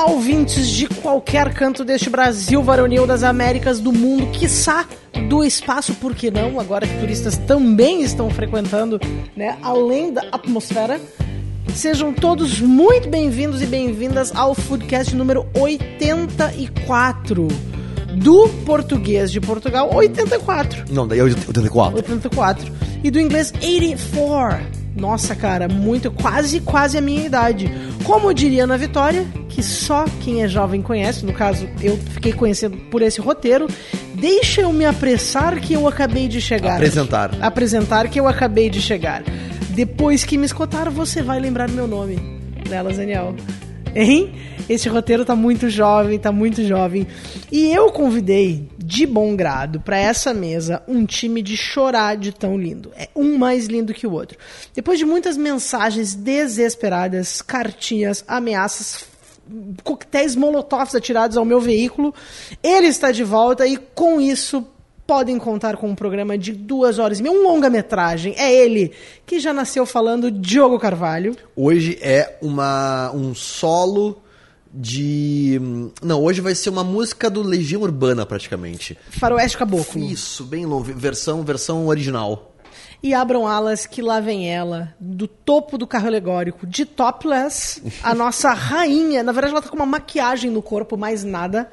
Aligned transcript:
Olá, 0.00 0.12
ouvintes 0.12 0.66
de 0.66 0.86
qualquer 0.86 1.52
canto 1.52 1.84
deste 1.84 2.08
Brasil, 2.08 2.62
varonil 2.62 3.06
das 3.06 3.22
Américas, 3.22 3.80
do 3.80 3.92
mundo, 3.92 4.30
quiçá 4.30 4.86
do 5.28 5.44
espaço, 5.44 5.94
por 5.96 6.14
que 6.14 6.30
não? 6.30 6.58
Agora 6.58 6.86
que 6.86 6.98
turistas 7.00 7.36
também 7.36 8.00
estão 8.00 8.30
frequentando, 8.30 8.98
né, 9.36 9.58
além 9.62 10.10
da 10.10 10.22
atmosfera. 10.32 10.98
Sejam 11.74 12.14
todos 12.14 12.62
muito 12.62 13.10
bem-vindos 13.10 13.60
e 13.60 13.66
bem-vindas 13.66 14.34
ao 14.34 14.54
Foodcast 14.54 15.14
número 15.14 15.46
84 15.54 17.46
do 18.14 18.48
português 18.64 19.30
de 19.30 19.38
Portugal, 19.38 19.94
84. 19.94 20.86
Não, 20.90 21.06
daí 21.06 21.18
é 21.18 21.24
84. 21.24 21.96
84. 21.96 22.72
E 23.04 23.10
do 23.10 23.20
inglês 23.20 23.52
84. 23.52 24.79
Nossa, 24.96 25.34
cara, 25.34 25.68
muito, 25.68 26.10
quase, 26.10 26.60
quase 26.60 26.98
a 26.98 27.00
minha 27.00 27.24
idade. 27.24 27.70
Como 28.04 28.32
diria 28.34 28.64
Ana 28.64 28.76
Vitória, 28.76 29.26
que 29.48 29.62
só 29.62 30.04
quem 30.20 30.42
é 30.42 30.48
jovem 30.48 30.82
conhece, 30.82 31.24
no 31.24 31.32
caso, 31.32 31.68
eu 31.82 31.96
fiquei 31.96 32.32
conhecendo 32.32 32.76
por 32.90 33.02
esse 33.02 33.20
roteiro. 33.20 33.66
Deixa 34.14 34.62
eu 34.62 34.72
me 34.72 34.84
apressar 34.84 35.58
que 35.60 35.74
eu 35.74 35.86
acabei 35.86 36.28
de 36.28 36.40
chegar. 36.40 36.74
Apresentar. 36.74 37.30
Apresentar 37.40 38.08
que 38.08 38.20
eu 38.20 38.28
acabei 38.28 38.68
de 38.68 38.80
chegar. 38.80 39.22
Depois 39.70 40.24
que 40.24 40.36
me 40.36 40.44
escutar, 40.44 40.90
você 40.90 41.22
vai 41.22 41.38
lembrar 41.40 41.68
meu 41.70 41.86
nome. 41.86 42.18
Nelas, 42.68 42.96
Daniel. 42.96 43.34
Hein? 43.94 44.32
Esse 44.68 44.88
roteiro 44.88 45.24
tá 45.24 45.34
muito 45.34 45.68
jovem, 45.68 46.18
tá 46.18 46.30
muito 46.30 46.64
jovem. 46.64 47.06
E 47.50 47.72
eu 47.72 47.90
convidei 47.90 48.68
de 48.78 49.06
bom 49.06 49.34
grado 49.34 49.80
para 49.80 49.98
essa 49.98 50.32
mesa 50.32 50.82
um 50.86 51.04
time 51.04 51.42
de 51.42 51.56
chorar 51.56 52.16
de 52.16 52.32
tão 52.32 52.56
lindo. 52.56 52.92
É 52.96 53.08
um 53.14 53.36
mais 53.36 53.66
lindo 53.66 53.94
que 53.94 54.06
o 54.06 54.12
outro. 54.12 54.38
Depois 54.74 54.98
de 54.98 55.04
muitas 55.04 55.36
mensagens 55.36 56.14
desesperadas, 56.14 57.42
cartinhas, 57.42 58.24
ameaças, 58.28 59.06
coquetéis 59.82 60.36
molotovs 60.36 60.94
atirados 60.94 61.36
ao 61.36 61.44
meu 61.44 61.60
veículo, 61.60 62.14
ele 62.62 62.86
está 62.86 63.10
de 63.10 63.24
volta 63.24 63.66
e 63.66 63.76
com 63.76 64.20
isso 64.20 64.64
podem 65.10 65.38
contar 65.38 65.76
com 65.76 65.88
um 65.88 65.94
programa 65.96 66.38
de 66.38 66.52
duas 66.52 67.00
horas 67.00 67.18
e 67.18 67.22
meia, 67.24 67.34
um 67.34 67.42
longa-metragem. 67.42 68.32
É 68.38 68.54
ele 68.54 68.92
que 69.26 69.40
já 69.40 69.52
nasceu 69.52 69.84
falando 69.84 70.30
Diogo 70.30 70.78
Carvalho. 70.78 71.34
Hoje 71.56 71.98
é 72.00 72.38
uma, 72.40 73.10
um 73.12 73.34
solo 73.34 74.22
de. 74.72 75.60
Não, 76.00 76.22
hoje 76.22 76.40
vai 76.40 76.54
ser 76.54 76.70
uma 76.70 76.84
música 76.84 77.28
do 77.28 77.42
Legião 77.42 77.82
Urbana, 77.82 78.24
praticamente. 78.24 78.96
Faroeste 79.10 79.58
Caboclo. 79.58 80.00
Isso, 80.00 80.44
bem 80.44 80.64
longo. 80.64 80.84
Versão, 80.84 81.42
versão 81.42 81.88
original. 81.88 82.54
E 83.02 83.12
abram 83.12 83.48
alas 83.48 83.86
que 83.86 84.00
lá 84.00 84.20
vem 84.20 84.48
ela, 84.48 84.94
do 85.00 85.26
topo 85.26 85.76
do 85.76 85.88
carro 85.88 86.06
alegórico, 86.06 86.68
de 86.68 86.84
topless, 86.84 87.82
a 88.00 88.14
nossa 88.14 88.50
rainha. 88.54 89.24
Na 89.24 89.32
verdade, 89.32 89.54
ela 89.54 89.62
tá 89.62 89.70
com 89.70 89.76
uma 89.76 89.84
maquiagem 89.86 90.52
no 90.52 90.62
corpo, 90.62 90.96
mais 90.96 91.24
nada 91.24 91.68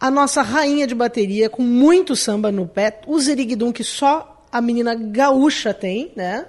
a 0.00 0.10
nossa 0.10 0.42
rainha 0.42 0.86
de 0.86 0.94
bateria 0.94 1.50
com 1.50 1.62
muito 1.62 2.14
samba 2.14 2.52
no 2.52 2.66
pé, 2.66 3.00
o 3.06 3.18
Zerigdum 3.18 3.72
que 3.72 3.82
só 3.82 4.44
a 4.50 4.60
menina 4.60 4.94
gaúcha 4.94 5.74
tem, 5.74 6.12
né? 6.14 6.46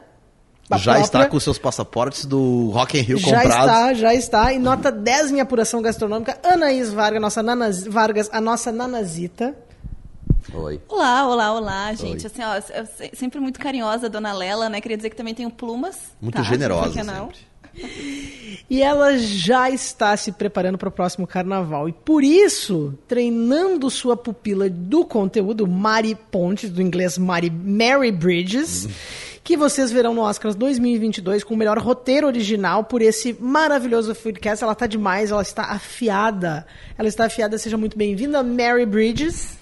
A 0.70 0.78
já 0.78 0.92
própria. 0.92 1.04
está 1.04 1.26
com 1.26 1.40
seus 1.40 1.58
passaportes 1.58 2.26
do 2.26 2.70
Rock 2.70 3.00
in 3.00 3.02
Rio 3.02 3.18
já 3.18 3.42
comprados. 3.42 3.54
Já 3.54 3.62
está, 3.62 3.94
já 3.94 4.14
está. 4.14 4.54
E 4.54 4.60
nota 4.60 4.92
10 4.92 5.32
em 5.32 5.42
apuração 5.42 5.82
gastronômica. 5.82 6.38
Anaís 6.44 6.94
Vargas, 6.94 7.20
nossa 7.20 7.42
Nana, 7.42 7.72
Vargas, 7.88 8.30
a 8.32 8.40
nossa 8.40 8.72
Nanazita. 8.72 9.56
Oi. 10.54 10.80
Olá, 10.88 11.28
olá, 11.28 11.54
olá, 11.54 11.94
gente. 11.94 12.26
Oi. 12.26 12.32
Assim, 12.32 12.44
ó, 12.44 13.16
sempre 13.16 13.40
muito 13.40 13.60
carinhosa, 13.60 14.08
dona 14.08 14.32
Lela, 14.32 14.70
né? 14.70 14.80
Queria 14.80 14.96
dizer 14.96 15.10
que 15.10 15.16
também 15.16 15.34
tenho 15.34 15.50
plumas. 15.50 15.98
Muito 16.22 16.36
tá? 16.36 16.44
generosa. 16.44 17.04
Sempre. 17.04 17.38
E 18.70 18.82
ela 18.82 19.18
já 19.18 19.70
está 19.70 20.16
se 20.16 20.32
preparando 20.32 20.78
para 20.78 20.90
o 20.90 20.92
próximo 20.92 21.26
carnaval. 21.26 21.90
E 21.90 21.92
por 21.92 22.24
isso, 22.24 22.94
treinando 23.08 23.90
sua 23.90 24.16
pupila 24.16 24.70
do 24.70 25.04
conteúdo, 25.04 25.68
Mari 25.68 26.16
Pontes, 26.30 26.70
do 26.70 26.82
inglês 26.82 27.18
Mari, 27.18 27.50
Mary 27.50 28.12
Bridges, 28.12 28.86
uhum. 28.86 28.92
que 29.44 29.58
vocês 29.58 29.92
verão 29.92 30.14
no 30.14 30.22
Oscars 30.22 30.56
2022 30.56 31.44
com 31.44 31.56
o 31.56 31.58
melhor 31.58 31.80
roteiro 31.80 32.28
original 32.28 32.84
por 32.84 33.02
esse 33.02 33.36
maravilhoso 33.40 34.14
Foodcast. 34.14 34.64
Ela 34.64 34.74
está 34.74 34.86
demais, 34.86 35.32
ela 35.32 35.42
está 35.42 35.64
afiada. 35.64 36.66
Ela 36.98 37.08
está 37.08 37.26
afiada, 37.26 37.58
seja 37.58 37.78
muito 37.78 37.98
bem-vinda, 37.98 38.44
Mary 38.44 38.86
Bridges. 38.86 39.59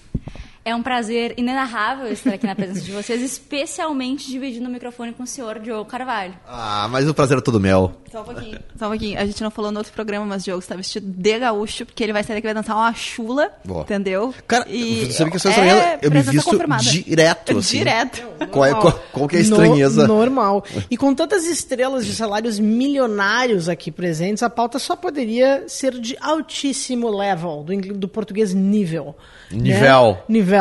É 0.68 0.74
um 0.74 0.82
prazer 0.82 1.32
inenarrável 1.38 2.12
estar 2.12 2.34
aqui 2.34 2.46
na 2.46 2.54
presença 2.54 2.82
de 2.82 2.92
vocês, 2.92 3.22
especialmente 3.22 4.30
dividindo 4.30 4.68
o 4.68 4.70
microfone 4.70 5.14
com 5.14 5.22
o 5.22 5.26
senhor 5.26 5.58
Diogo 5.60 5.86
Carvalho. 5.86 6.34
Ah, 6.46 6.86
mas 6.90 7.08
o 7.08 7.14
prazer 7.14 7.38
é 7.38 7.40
todo 7.40 7.58
meu. 7.58 7.90
Só 8.12 8.20
um 8.20 8.24
pouquinho. 8.24 8.58
Só 8.78 8.84
um 8.84 8.90
pouquinho. 8.90 9.18
A 9.18 9.24
gente 9.24 9.42
não 9.42 9.50
falou 9.50 9.72
no 9.72 9.78
outro 9.78 9.94
programa, 9.94 10.26
mas 10.26 10.42
o 10.42 10.44
Diogo 10.44 10.60
está 10.60 10.76
vestido 10.76 11.06
de 11.06 11.38
gaúcho, 11.38 11.86
porque 11.86 12.04
ele 12.04 12.12
vai 12.12 12.22
sair 12.22 12.36
daqui 12.36 12.46
e 12.46 12.52
vai 12.52 12.62
dançar 12.62 12.76
uma 12.76 12.92
chula, 12.92 13.50
Boa. 13.64 13.80
entendeu? 13.80 14.34
Cara, 14.46 14.66
e 14.68 15.06
você 15.06 15.12
sabe 15.12 15.30
que 15.30 15.38
eu? 15.38 15.50
É 15.52 15.98
eu 16.02 16.10
me 16.10 16.20
visto 16.20 16.50
confirmada. 16.50 16.82
direto, 16.82 17.58
assim. 17.58 17.78
Direto. 17.78 18.22
Qual, 18.50 18.66
é, 18.66 18.74
qual, 18.74 18.92
qual 19.10 19.26
que 19.26 19.36
é 19.36 19.38
a 19.38 19.42
estranheza? 19.42 20.06
No, 20.06 20.16
normal. 20.18 20.62
E 20.90 20.98
com 20.98 21.14
tantas 21.14 21.46
estrelas 21.46 22.04
de 22.04 22.14
salários 22.14 22.58
milionários 22.58 23.70
aqui 23.70 23.90
presentes, 23.90 24.42
a 24.42 24.50
pauta 24.50 24.78
só 24.78 24.94
poderia 24.94 25.66
ser 25.66 25.98
de 25.98 26.14
altíssimo 26.20 27.08
level, 27.08 27.64
do, 27.64 27.94
do 27.94 28.06
português 28.08 28.52
nível. 28.52 29.16
Nível. 29.50 30.12
Né? 30.12 30.18
Nível. 30.28 30.57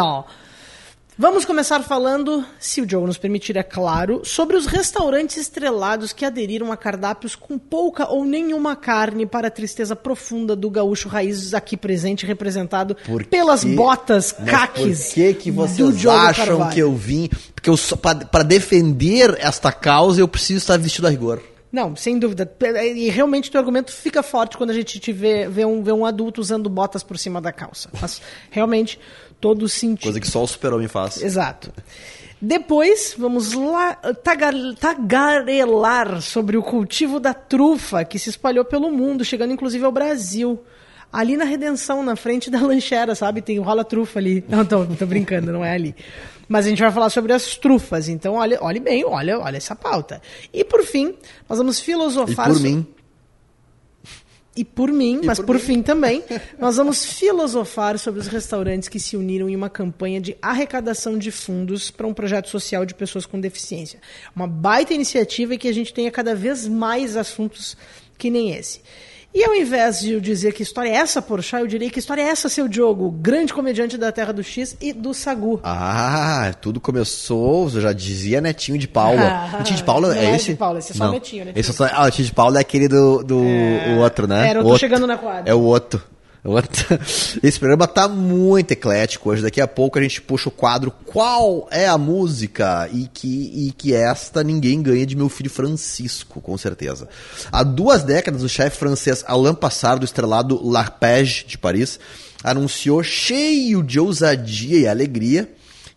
Vamos 1.19 1.45
começar 1.45 1.81
falando, 1.81 2.45
se 2.59 2.79
o 2.79 2.87
Joe 2.87 3.03
nos 3.07 3.17
permitir, 3.17 3.57
é 3.57 3.63
claro, 3.63 4.21
sobre 4.23 4.55
os 4.55 4.67
restaurantes 4.67 5.35
estrelados 5.37 6.13
que 6.13 6.23
aderiram 6.23 6.71
a 6.71 6.77
cardápios 6.77 7.35
com 7.35 7.57
pouca 7.57 8.07
ou 8.07 8.23
nenhuma 8.23 8.75
carne 8.75 9.25
para 9.25 9.47
a 9.47 9.51
tristeza 9.51 9.95
profunda 9.95 10.55
do 10.55 10.69
gaúcho 10.69 11.09
raiz 11.09 11.55
aqui 11.55 11.75
presente, 11.75 12.23
representado 12.23 12.95
por 13.03 13.25
pelas 13.25 13.63
botas 13.63 14.31
caques. 14.31 15.07
Por 15.07 15.13
que, 15.15 15.33
que 15.33 15.49
vocês 15.49 16.05
acham 16.05 16.69
que 16.69 16.79
eu 16.79 16.93
vim? 16.93 17.31
Porque 17.55 17.71
para 18.29 18.43
defender 18.43 19.35
esta 19.39 19.71
causa 19.71 20.21
eu 20.21 20.27
preciso 20.27 20.59
estar 20.59 20.77
vestido 20.77 21.07
a 21.07 21.09
rigor. 21.09 21.41
Não, 21.77 21.95
sem 21.95 22.17
dúvida. 22.17 22.51
E 22.95 23.07
realmente 23.07 23.55
o 23.55 23.57
argumento 23.59 23.91
fica 23.91 24.23
forte 24.23 24.57
quando 24.57 24.71
a 24.71 24.73
gente 24.73 24.99
te 24.99 25.13
vê, 25.13 25.47
vê, 25.47 25.63
um, 25.63 25.83
vê 25.83 25.91
um 25.91 26.07
adulto 26.07 26.41
usando 26.41 26.67
botas 26.71 27.03
por 27.03 27.19
cima 27.19 27.39
da 27.39 27.51
calça. 27.51 27.87
Faz 27.93 28.19
realmente 28.49 28.99
todo 29.39 29.69
sentido. 29.69 30.05
Coisa 30.05 30.19
que 30.19 30.27
só 30.27 30.41
o 30.41 30.47
super-homem 30.47 30.87
faz. 30.87 31.21
Exato. 31.21 31.71
Depois, 32.41 33.13
vamos 33.15 33.53
lá 33.53 33.93
tagar, 33.93 34.55
tagarelar 34.79 36.19
sobre 36.19 36.57
o 36.57 36.63
cultivo 36.63 37.19
da 37.19 37.35
trufa 37.35 38.03
que 38.03 38.17
se 38.17 38.31
espalhou 38.31 38.65
pelo 38.65 38.89
mundo, 38.89 39.23
chegando 39.23 39.53
inclusive 39.53 39.85
ao 39.85 39.91
Brasil. 39.91 40.59
Ali 41.11 41.37
na 41.37 41.45
Redenção, 41.45 42.03
na 42.03 42.15
frente 42.15 42.49
da 42.49 42.59
lanchera, 42.65 43.15
sabe? 43.15 43.41
Tem 43.41 43.59
o 43.59 43.63
rola 43.63 43.83
trufa 43.83 44.19
ali. 44.19 44.43
Não, 44.47 44.65
tô, 44.65 44.85
tô 44.85 45.05
brincando, 45.05 45.51
não 45.51 45.63
é 45.63 45.73
ali. 45.73 45.95
Mas 46.47 46.65
a 46.65 46.69
gente 46.69 46.81
vai 46.81 46.91
falar 46.91 47.09
sobre 47.09 47.33
as 47.33 47.55
trufas. 47.57 48.07
Então, 48.07 48.35
olhe, 48.35 48.57
olhe 48.59 48.79
bem, 48.79 49.03
olha, 49.05 49.39
olha 49.39 49.57
essa 49.57 49.75
pauta. 49.75 50.21
E 50.53 50.63
por 50.63 50.83
fim, 50.83 51.15
nós 51.49 51.57
vamos 51.57 51.79
filosofar. 51.79 52.49
E 52.49 52.53
por 52.53 52.61
mim. 52.61 52.87
E 54.57 54.65
por 54.65 54.91
mim, 54.91 55.19
e 55.21 55.25
mas 55.27 55.37
por, 55.37 55.45
por 55.45 55.59
fim 55.59 55.83
também, 55.83 56.23
nós 56.57 56.77
vamos 56.77 57.05
filosofar 57.05 57.99
sobre 57.99 58.19
os 58.19 58.27
restaurantes 58.27 58.89
que 58.89 58.99
se 58.99 59.15
uniram 59.15 59.47
em 59.47 59.55
uma 59.55 59.69
campanha 59.69 60.19
de 60.19 60.35
arrecadação 60.41 61.15
de 61.15 61.29
fundos 61.29 61.91
para 61.91 62.07
um 62.07 62.13
projeto 62.13 62.49
social 62.49 62.83
de 62.83 62.95
pessoas 62.95 63.27
com 63.27 63.39
deficiência. 63.39 63.99
Uma 64.35 64.47
baita 64.47 64.95
iniciativa 64.95 65.53
e 65.53 65.59
que 65.59 65.67
a 65.67 65.73
gente 65.73 65.93
tenha 65.93 66.09
cada 66.09 66.33
vez 66.33 66.67
mais 66.67 67.15
assuntos 67.15 67.77
que 68.17 68.31
nem 68.31 68.51
esse. 68.51 68.81
E 69.33 69.43
ao 69.43 69.53
invés 69.53 69.99
de 69.99 70.13
eu 70.13 70.19
dizer 70.19 70.53
que 70.53 70.63
história 70.63 70.89
é 70.89 70.93
essa, 70.93 71.21
Porchat, 71.21 71.61
eu 71.61 71.67
diria 71.67 71.89
que 71.89 71.99
história 71.99 72.21
é 72.21 72.25
essa, 72.25 72.49
seu 72.49 72.67
Diogo, 72.67 73.11
grande 73.11 73.53
comediante 73.53 73.97
da 73.97 74.11
Terra 74.11 74.31
do 74.31 74.43
X 74.43 74.75
e 74.81 74.91
do 74.91 75.13
Sagu. 75.13 75.59
Ah, 75.63 76.53
tudo 76.59 76.79
começou, 76.79 77.65
eu 77.65 77.81
já 77.81 77.93
dizia 77.93 78.41
Netinho 78.41 78.77
de 78.77 78.87
Paula. 78.87 79.17
Ah, 79.37 79.57
Netinho 79.59 79.77
de 79.77 79.83
Paula 79.83 80.17
é, 80.17 80.25
é 80.25 80.35
esse? 80.35 80.51
De 80.51 80.55
Paula, 80.55 80.79
esse 80.79 80.91
é 80.93 80.95
só. 80.95 81.11
Netinho, 81.11 81.45
Netinho. 81.45 81.59
Esse 81.59 81.69
é 81.69 81.73
só, 81.73 81.85
ah, 81.85 82.01
o 82.01 82.05
Netinho 82.05 82.25
de 82.25 82.33
Paula 82.33 82.57
é 82.57 82.61
aquele 82.61 82.87
do, 82.87 83.23
do 83.23 83.43
é, 83.43 83.95
o 83.95 83.99
outro, 83.99 84.27
né? 84.27 84.49
Era, 84.49 84.59
eu 84.59 84.63
tô 84.63 84.69
outro. 84.69 84.79
chegando 84.79 85.05
na 85.05 85.17
quadra. 85.17 85.49
É 85.49 85.53
o 85.53 85.61
outro. 85.61 86.01
Esse 87.43 87.59
programa 87.59 87.87
tá 87.87 88.07
muito 88.07 88.71
eclético 88.71 89.29
hoje. 89.29 89.41
Daqui 89.41 89.59
a 89.59 89.67
pouco 89.67 89.99
a 89.99 90.01
gente 90.01 90.21
puxa 90.21 90.49
o 90.49 90.51
quadro 90.51 90.91
Qual 91.05 91.67
é 91.71 91.87
a 91.87 91.97
música? 91.97 92.89
E 92.91 93.07
que, 93.07 93.67
e 93.67 93.71
que 93.71 93.93
esta 93.93 94.43
ninguém 94.43 94.81
ganha 94.81 95.05
de 95.05 95.15
meu 95.15 95.29
filho 95.29 95.49
Francisco, 95.49 96.41
com 96.41 96.57
certeza. 96.57 97.07
Há 97.51 97.63
duas 97.63 98.03
décadas, 98.03 98.43
o 98.43 98.49
chefe 98.49 98.77
francês 98.77 99.23
Alain 99.27 99.53
Passard, 99.53 99.99
do 99.99 100.05
estrelado 100.05 100.61
L'Arpège 100.63 101.45
de 101.45 101.57
Paris, 101.57 101.99
anunciou 102.43 103.03
cheio 103.03 103.83
de 103.83 103.99
ousadia 103.99 104.79
e 104.79 104.87
alegria 104.87 105.49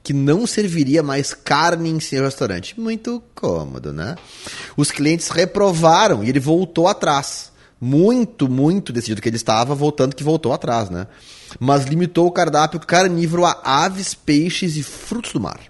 que 0.02 0.12
não 0.12 0.46
serviria 0.46 1.02
mais 1.02 1.34
carne 1.34 1.90
em 1.90 2.00
seu 2.00 2.24
restaurante. 2.24 2.78
Muito 2.80 3.22
cômodo, 3.34 3.92
né? 3.92 4.16
Os 4.76 4.90
clientes 4.90 5.28
reprovaram 5.28 6.24
e 6.24 6.28
ele 6.28 6.40
voltou 6.40 6.88
atrás 6.88 7.49
muito, 7.80 8.48
muito 8.48 8.92
decidido 8.92 9.22
que 9.22 9.28
ele 9.28 9.36
estava, 9.36 9.74
voltando 9.74 10.14
que 10.14 10.22
voltou 10.22 10.52
atrás, 10.52 10.90
né? 10.90 11.06
Mas 11.58 11.84
limitou 11.86 12.26
o 12.26 12.32
cardápio 12.32 12.78
carnívoro 12.80 13.44
a 13.46 13.58
aves, 13.64 14.12
peixes 14.14 14.76
e 14.76 14.82
frutos 14.82 15.32
do 15.32 15.40
mar. 15.40 15.60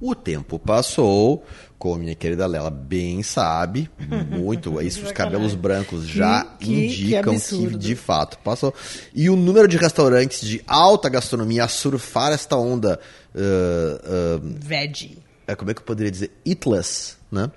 O 0.00 0.14
tempo 0.14 0.58
passou, 0.58 1.44
como 1.78 1.96
minha 1.96 2.14
querida 2.14 2.46
Lela 2.46 2.70
bem 2.70 3.22
sabe, 3.22 3.90
muito, 4.30 4.80
isso 4.82 5.04
os 5.04 5.10
cabelos 5.10 5.54
brancos 5.54 6.06
já 6.06 6.44
Que- 6.44 6.72
indicam 6.86 7.38
que 7.40 7.48
que, 7.48 7.76
de 7.76 7.96
fato 7.96 8.38
passou. 8.40 8.72
E 9.14 9.28
o 9.30 9.34
número 9.34 9.66
de 9.66 9.76
restaurantes 9.76 10.46
de 10.46 10.62
alta 10.68 11.08
gastronomia 11.08 11.64
a 11.64 11.68
surfar 11.68 12.32
esta 12.32 12.56
onda, 12.56 13.00
ah, 13.34 14.40
Veggie. 14.60 15.18
é, 15.46 15.56
como 15.56 15.70
é 15.70 15.74
que 15.74 15.80
eu 15.80 15.84
poderia 15.84 16.10
dizer, 16.12 16.30
eatless, 16.46 17.14
né? 17.32 17.50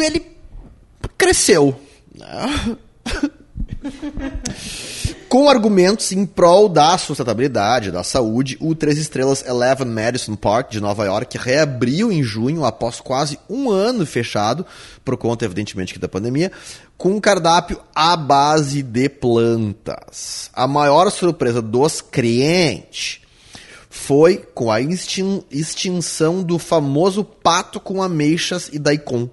Ele 0.00 0.24
cresceu. 1.18 1.74
Com 5.28 5.48
argumentos 5.48 6.12
em 6.12 6.26
prol 6.26 6.68
da 6.68 6.96
sustentabilidade, 6.98 7.90
da 7.90 8.04
saúde, 8.04 8.56
o 8.60 8.74
Três 8.74 8.98
Estrelas 8.98 9.44
Eleven 9.46 9.88
Madison 9.88 10.36
Park 10.36 10.70
de 10.70 10.80
Nova 10.80 11.06
York 11.06 11.38
reabriu 11.38 12.12
em 12.12 12.22
junho, 12.22 12.64
após 12.64 13.00
quase 13.00 13.38
um 13.48 13.70
ano 13.70 14.04
fechado, 14.04 14.66
por 15.04 15.16
conta, 15.16 15.44
evidentemente, 15.44 15.98
da 15.98 16.06
pandemia, 16.06 16.52
com 16.98 17.12
um 17.12 17.20
cardápio 17.20 17.80
à 17.94 18.16
base 18.16 18.82
de 18.82 19.08
plantas. 19.08 20.50
A 20.52 20.68
maior 20.68 21.10
surpresa 21.10 21.62
dos 21.62 22.02
clientes 22.02 23.20
foi 23.88 24.36
com 24.54 24.70
a 24.70 24.80
extin- 24.80 25.42
extinção 25.50 26.42
do 26.42 26.58
famoso 26.58 27.24
pato 27.24 27.80
com 27.80 28.02
ameixas 28.02 28.68
e 28.72 28.78
daikon, 28.78 29.28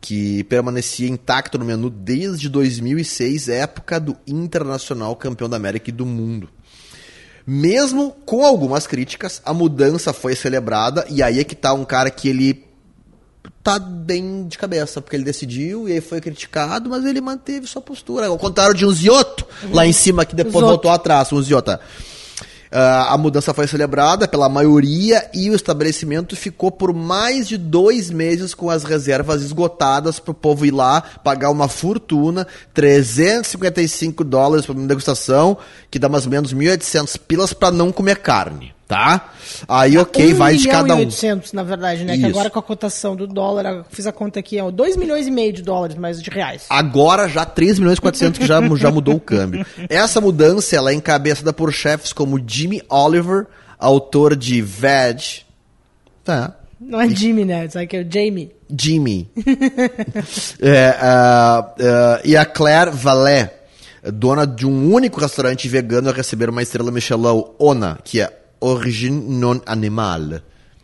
que 0.00 0.44
permanecia 0.44 1.08
intacto 1.08 1.58
no 1.58 1.64
menu 1.64 1.90
desde 1.90 2.48
2006, 2.48 3.48
época 3.48 3.98
do 3.98 4.16
Internacional 4.26 5.14
Campeão 5.16 5.48
da 5.48 5.56
América 5.56 5.90
e 5.90 5.92
do 5.92 6.06
Mundo. 6.06 6.48
Mesmo 7.46 8.12
com 8.26 8.44
algumas 8.44 8.86
críticas, 8.86 9.40
a 9.44 9.54
mudança 9.54 10.12
foi 10.12 10.36
celebrada 10.36 11.06
e 11.08 11.22
aí 11.22 11.40
é 11.40 11.44
que 11.44 11.54
tá 11.54 11.72
um 11.72 11.84
cara 11.84 12.10
que 12.10 12.28
ele 12.28 12.68
tá 13.62 13.78
bem 13.78 14.46
de 14.46 14.56
cabeça, 14.56 15.00
porque 15.00 15.16
ele 15.16 15.24
decidiu 15.24 15.88
e 15.88 15.92
aí 15.92 16.00
foi 16.00 16.20
criticado, 16.20 16.90
mas 16.90 17.04
ele 17.04 17.20
manteve 17.20 17.66
sua 17.66 17.82
postura. 17.82 18.26
Ao 18.26 18.38
contrário 18.38 18.74
de 18.74 18.84
um 18.84 18.90
Zioto 18.90 19.46
lá 19.70 19.86
em 19.86 19.92
cima, 19.92 20.24
que 20.24 20.34
depois 20.34 20.64
voltou 20.64 20.90
atrás, 20.90 21.32
um 21.32 21.42
Ziota. 21.42 21.80
Ah, 22.70 23.14
a 23.14 23.18
mudança 23.18 23.54
foi 23.54 23.66
celebrada 23.66 24.28
pela 24.28 24.48
maioria 24.48 25.28
e 25.32 25.50
o 25.50 25.54
estabelecimento 25.54 26.36
ficou 26.36 26.70
por 26.70 26.92
mais 26.92 27.48
de 27.48 27.56
dois 27.56 28.10
meses 28.10 28.54
com 28.54 28.68
as 28.68 28.84
reservas 28.84 29.42
esgotadas 29.42 30.18
para 30.18 30.32
o 30.32 30.34
povo 30.34 30.66
ir 30.66 30.70
lá 30.70 31.00
pagar 31.00 31.50
uma 31.50 31.68
fortuna, 31.68 32.46
355 32.74 34.22
dólares 34.24 34.66
para 34.66 34.74
uma 34.74 34.86
degustação, 34.86 35.56
que 35.90 35.98
dá 35.98 36.08
mais 36.08 36.24
ou 36.24 36.30
menos 36.30 36.54
1.800 36.54 37.18
pilas 37.26 37.52
para 37.52 37.70
não 37.70 37.90
comer 37.90 38.18
carne, 38.18 38.74
tá? 38.88 39.32
Aí, 39.68 39.98
ok, 39.98 40.32
um 40.32 40.36
vai 40.36 40.56
de 40.56 40.66
cada 40.66 40.94
um. 40.94 41.00
800, 41.00 41.52
na 41.52 41.62
verdade, 41.62 42.04
né? 42.04 42.14
Que 42.14 42.20
Isso. 42.20 42.28
agora 42.28 42.48
com 42.48 42.58
a 42.58 42.62
cotação 42.62 43.14
do 43.14 43.26
dólar, 43.26 43.84
fiz 43.90 44.06
a 44.06 44.12
conta 44.12 44.40
aqui, 44.40 44.58
ó, 44.58 44.70
2 44.70 44.96
milhões 44.96 45.26
e 45.26 45.30
meio 45.30 45.52
de 45.52 45.60
dólares, 45.62 45.94
mas 45.96 46.22
de 46.22 46.30
reais. 46.30 46.64
Agora 46.70 47.28
já 47.28 47.44
3 47.44 47.78
milhões 47.78 47.98
e 47.98 48.00
400 48.00 48.38
que 48.38 48.46
já, 48.46 48.60
já 48.76 48.90
mudou 48.90 49.16
o 49.16 49.20
câmbio. 49.20 49.64
Essa 49.90 50.22
mudança 50.22 50.74
ela 50.74 50.90
é 50.90 50.94
encabeçada 50.94 51.52
por 51.52 51.70
chefes 51.70 52.14
como 52.14 52.42
Jimmy 52.44 52.82
Oliver, 52.88 53.46
autor 53.78 54.34
de 54.34 54.62
Veg. 54.62 55.42
Tá. 56.24 56.54
Não 56.80 56.98
é 56.98 57.10
Jimmy, 57.10 57.44
né? 57.44 57.68
Sabe 57.68 57.88
que 57.88 57.96
é 57.96 58.00
o 58.00 58.06
Jamie. 58.10 58.50
Jimmy. 58.74 59.30
É, 60.60 60.96
ah, 61.00 61.74
ah, 61.80 62.20
e 62.24 62.36
a 62.36 62.44
Claire 62.44 62.90
Vallet, 62.90 63.50
dona 64.12 64.46
de 64.46 64.66
um 64.66 64.92
único 64.92 65.20
restaurante 65.20 65.68
vegano 65.68 66.10
a 66.10 66.12
receber 66.12 66.48
uma 66.50 66.62
estrela 66.62 66.90
Michelin 66.90 67.44
Ona, 67.58 67.98
que 68.02 68.20
é 68.20 68.32
Origine 68.60 69.20
Non 69.38 69.60
Animal. 69.66 70.40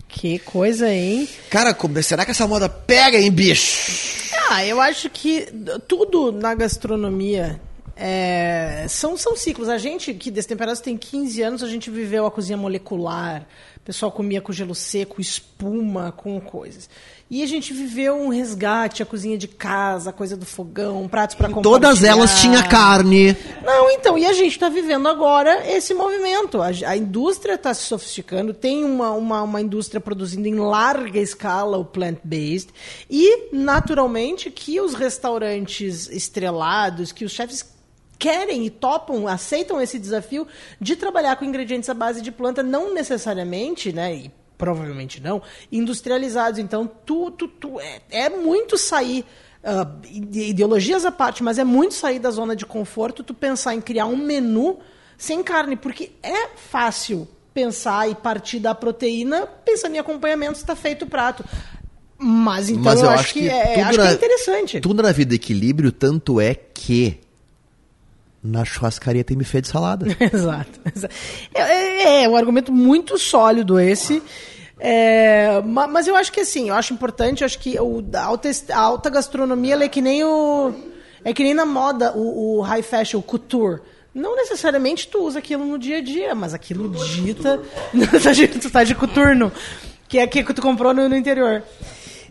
Que 0.08 0.38
coisa, 0.38 0.88
hein? 0.92 1.28
Cara, 1.50 1.74
como- 1.74 2.00
será 2.02 2.24
que 2.24 2.30
essa 2.30 2.46
moda 2.46 2.68
pega, 2.68 3.18
hein, 3.18 3.30
bicho? 3.32 4.30
Ah, 4.48 4.64
eu 4.64 4.80
acho 4.80 5.10
que 5.10 5.46
tudo 5.88 6.30
na 6.30 6.54
gastronomia 6.54 7.60
é, 7.96 8.86
são, 8.88 9.16
são 9.16 9.36
ciclos. 9.36 9.68
A 9.68 9.78
gente, 9.78 10.12
que 10.14 10.30
Destemperados 10.30 10.80
tem 10.80 10.96
15 10.96 11.42
anos, 11.42 11.62
a 11.62 11.68
gente 11.68 11.90
viveu 11.90 12.26
a 12.26 12.30
cozinha 12.30 12.56
molecular. 12.56 13.46
O 13.76 13.80
pessoal 13.80 14.10
comia 14.12 14.40
com 14.40 14.52
gelo 14.52 14.74
seco, 14.74 15.20
espuma, 15.20 16.12
com 16.12 16.40
coisas. 16.40 16.88
E 17.30 17.42
a 17.42 17.46
gente 17.46 17.72
viveu 17.72 18.14
um 18.14 18.28
resgate, 18.28 19.02
a 19.02 19.06
cozinha 19.06 19.38
de 19.38 19.48
casa, 19.48 20.10
a 20.10 20.12
coisa 20.12 20.36
do 20.36 20.44
fogão, 20.44 21.08
pratos 21.08 21.34
para 21.34 21.48
Todas 21.48 22.04
elas 22.04 22.40
tinham 22.40 22.62
carne. 22.68 23.34
Não, 23.64 23.90
então, 23.90 24.18
e 24.18 24.26
a 24.26 24.32
gente 24.34 24.52
está 24.52 24.68
vivendo 24.68 25.08
agora 25.08 25.66
esse 25.66 25.94
movimento. 25.94 26.60
A, 26.60 26.66
a 26.86 26.96
indústria 26.96 27.54
está 27.54 27.72
se 27.72 27.82
sofisticando, 27.82 28.52
tem 28.52 28.84
uma, 28.84 29.12
uma, 29.12 29.42
uma 29.42 29.60
indústria 29.60 30.00
produzindo 30.00 30.46
em 30.46 30.56
larga 30.56 31.18
escala 31.18 31.78
o 31.78 31.84
plant-based, 31.84 32.72
e, 33.08 33.48
naturalmente, 33.52 34.50
que 34.50 34.78
os 34.80 34.92
restaurantes 34.92 36.08
estrelados, 36.10 37.10
que 37.10 37.24
os 37.24 37.32
chefes 37.32 37.64
querem 38.18 38.66
e 38.66 38.70
topam, 38.70 39.26
aceitam 39.26 39.80
esse 39.80 39.98
desafio 39.98 40.46
de 40.78 40.94
trabalhar 40.94 41.36
com 41.36 41.44
ingredientes 41.44 41.88
à 41.88 41.94
base 41.94 42.20
de 42.20 42.30
planta, 42.30 42.62
não 42.62 42.92
necessariamente, 42.92 43.92
né? 43.92 44.14
E 44.14 44.43
provavelmente 44.56 45.20
não, 45.20 45.42
industrializados. 45.70 46.58
Então, 46.58 46.90
tu, 47.06 47.30
tu, 47.30 47.48
tu 47.48 47.80
é, 47.80 48.00
é 48.10 48.28
muito 48.30 48.76
sair. 48.78 49.24
ide- 50.10 50.48
ideologias 50.50 51.04
à 51.04 51.10
parte, 51.10 51.42
mas 51.42 51.58
é 51.58 51.64
muito 51.64 51.94
sair 51.94 52.18
da 52.18 52.30
zona 52.30 52.54
de 52.54 52.66
conforto 52.66 53.22
tu 53.24 53.32
pensar 53.32 53.74
em 53.74 53.80
criar 53.80 54.06
um 54.06 54.16
menu 54.16 54.78
sem 55.16 55.42
carne, 55.42 55.76
porque 55.76 56.12
é 56.22 56.48
fácil 56.56 57.26
pensar 57.54 58.10
e 58.10 58.14
partir 58.14 58.58
da 58.58 58.74
proteína 58.74 59.46
pensando 59.64 59.94
em 59.94 59.98
acompanhamento 59.98 60.58
está 60.58 60.74
feito 60.76 61.04
o 61.04 61.08
prato. 61.08 61.44
Mas 62.18 62.68
então 62.68 62.84
Mas 62.84 63.02
eu, 63.02 63.10
acho 63.10 63.32
que, 63.32 63.48
é, 63.48 63.82
acho 63.82 63.98
que 63.98 64.06
é 64.06 64.12
interessante. 64.12 64.80
Tudo 64.80 65.02
na 65.02 65.12
vida 65.12 65.34
é 65.34 65.36
equilíbrio, 65.36 65.90
tanto 65.92 66.40
é 66.40 66.54
que 66.54 67.20
na 68.44 68.64
churrascaria 68.64 69.24
tem 69.24 69.36
buffet 69.38 69.62
de 69.62 69.68
salada. 69.68 70.06
Exato. 70.32 70.78
exa- 70.94 71.08
É, 71.54 71.62
é, 71.62 72.24
é 72.24 72.28
um 72.28 72.36
argumento 72.36 72.70
muito 72.70 73.16
sólido 73.18 73.80
esse. 73.80 74.22
É, 74.78 75.62
ma- 75.64 75.86
mas 75.86 76.06
eu 76.06 76.14
acho 76.16 76.30
que 76.30 76.40
assim, 76.40 76.68
eu 76.68 76.74
acho 76.74 76.92
importante, 76.92 77.40
eu 77.42 77.46
acho 77.46 77.58
que 77.58 77.78
o, 77.80 78.04
a, 78.14 78.20
alta, 78.22 78.50
a 78.72 78.78
alta 78.78 79.08
gastronomia 79.08 79.76
é 79.82 79.88
que 79.88 80.02
nem 80.02 80.22
o. 80.24 80.72
É 81.24 81.32
que 81.32 81.42
nem 81.42 81.54
na 81.54 81.64
moda, 81.64 82.12
o, 82.14 82.58
o 82.58 82.60
high 82.60 82.82
fashion, 82.82 83.18
o 83.18 83.22
couture. 83.22 83.80
Não 84.14 84.36
necessariamente 84.36 85.08
tu 85.08 85.22
usa 85.24 85.38
aquilo 85.38 85.64
no 85.64 85.78
dia 85.78 85.98
a 85.98 86.00
dia, 86.02 86.34
mas 86.34 86.52
aquilo 86.54 86.88
dita. 86.90 87.60
tu 88.60 88.70
tá 88.70 88.84
de 88.84 88.94
coturno. 88.94 89.50
Que 90.06 90.18
é 90.18 90.22
aquilo 90.22 90.46
que 90.46 90.54
tu 90.54 90.60
comprou 90.62 90.92
no, 90.92 91.08
no 91.08 91.16
interior. 91.16 91.62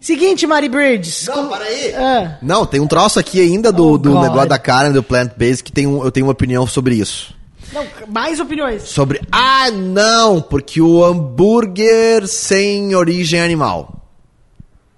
Seguinte, 0.04 0.46
Mari 0.46 0.68
Bridges. 0.68 1.28
Não, 1.28 1.34
como- 1.36 1.50
para 1.50 1.64
aí. 1.64 1.96
Ah. 1.96 2.38
Não, 2.42 2.66
tem 2.66 2.82
um 2.82 2.88
troço 2.88 3.20
aqui 3.20 3.40
ainda 3.40 3.72
do, 3.72 3.92
Oh, 3.94 3.98
do 3.98 4.12
God. 4.12 4.22
negócio 4.22 4.50
da 4.50 4.60
carne, 4.60 4.94
do 4.94 5.02
plant-based, 5.02 5.64
que 5.64 5.72
tem 5.72 5.88
um, 5.88 6.04
eu 6.04 6.12
tenho 6.12 6.26
uma 6.26 6.34
opinião 6.34 6.68
sobre 6.68 6.96
isso. 6.96 7.34
Não, 7.72 7.86
mais 8.10 8.38
opiniões. 8.42 8.84
Sobre. 8.84 9.22
Ah, 9.32 9.72
não! 9.72 10.42
Porque 10.42 10.82
o 10.82 11.04
hambúrguer 11.06 12.28
sem 12.28 12.94
origem 12.94 13.40
animal. 13.42 14.02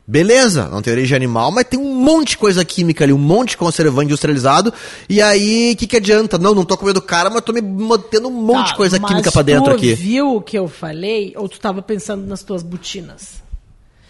Beleza, 0.07 0.67
não 0.69 0.81
tem 0.81 0.93
origem 0.93 1.15
animal, 1.15 1.51
mas 1.51 1.65
tem 1.65 1.79
um 1.79 1.95
monte 1.95 2.29
de 2.29 2.37
coisa 2.37 2.65
química 2.65 3.03
ali, 3.03 3.13
um 3.13 3.17
monte 3.17 3.49
de 3.51 3.57
conservante 3.57 4.05
industrializado. 4.07 4.73
E 5.07 5.21
aí, 5.21 5.71
o 5.73 5.77
que, 5.77 5.87
que 5.87 5.97
adianta? 5.97 6.37
Não, 6.39 6.53
não 6.55 6.65
tô 6.65 6.75
comendo 6.77 7.01
cara, 7.01 7.29
mas 7.29 7.41
tô 7.41 7.53
me 7.53 7.61
mantendo 7.61 8.27
um 8.27 8.31
monte 8.31 8.65
de 8.65 8.71
Tá, 8.71 8.77
coisa 8.77 8.99
mas 8.99 9.09
química 9.09 9.31
pra 9.31 9.41
dentro 9.43 9.65
tu 9.71 9.75
aqui. 9.77 9.93
viu 9.95 10.35
o 10.35 10.41
que 10.41 10.57
eu 10.57 10.67
falei 10.67 11.33
ou 11.37 11.47
tu 11.47 11.59
tava 11.59 11.81
pensando 11.81 12.25
nas 12.27 12.41
tuas 12.43 12.61
botinas? 12.63 13.44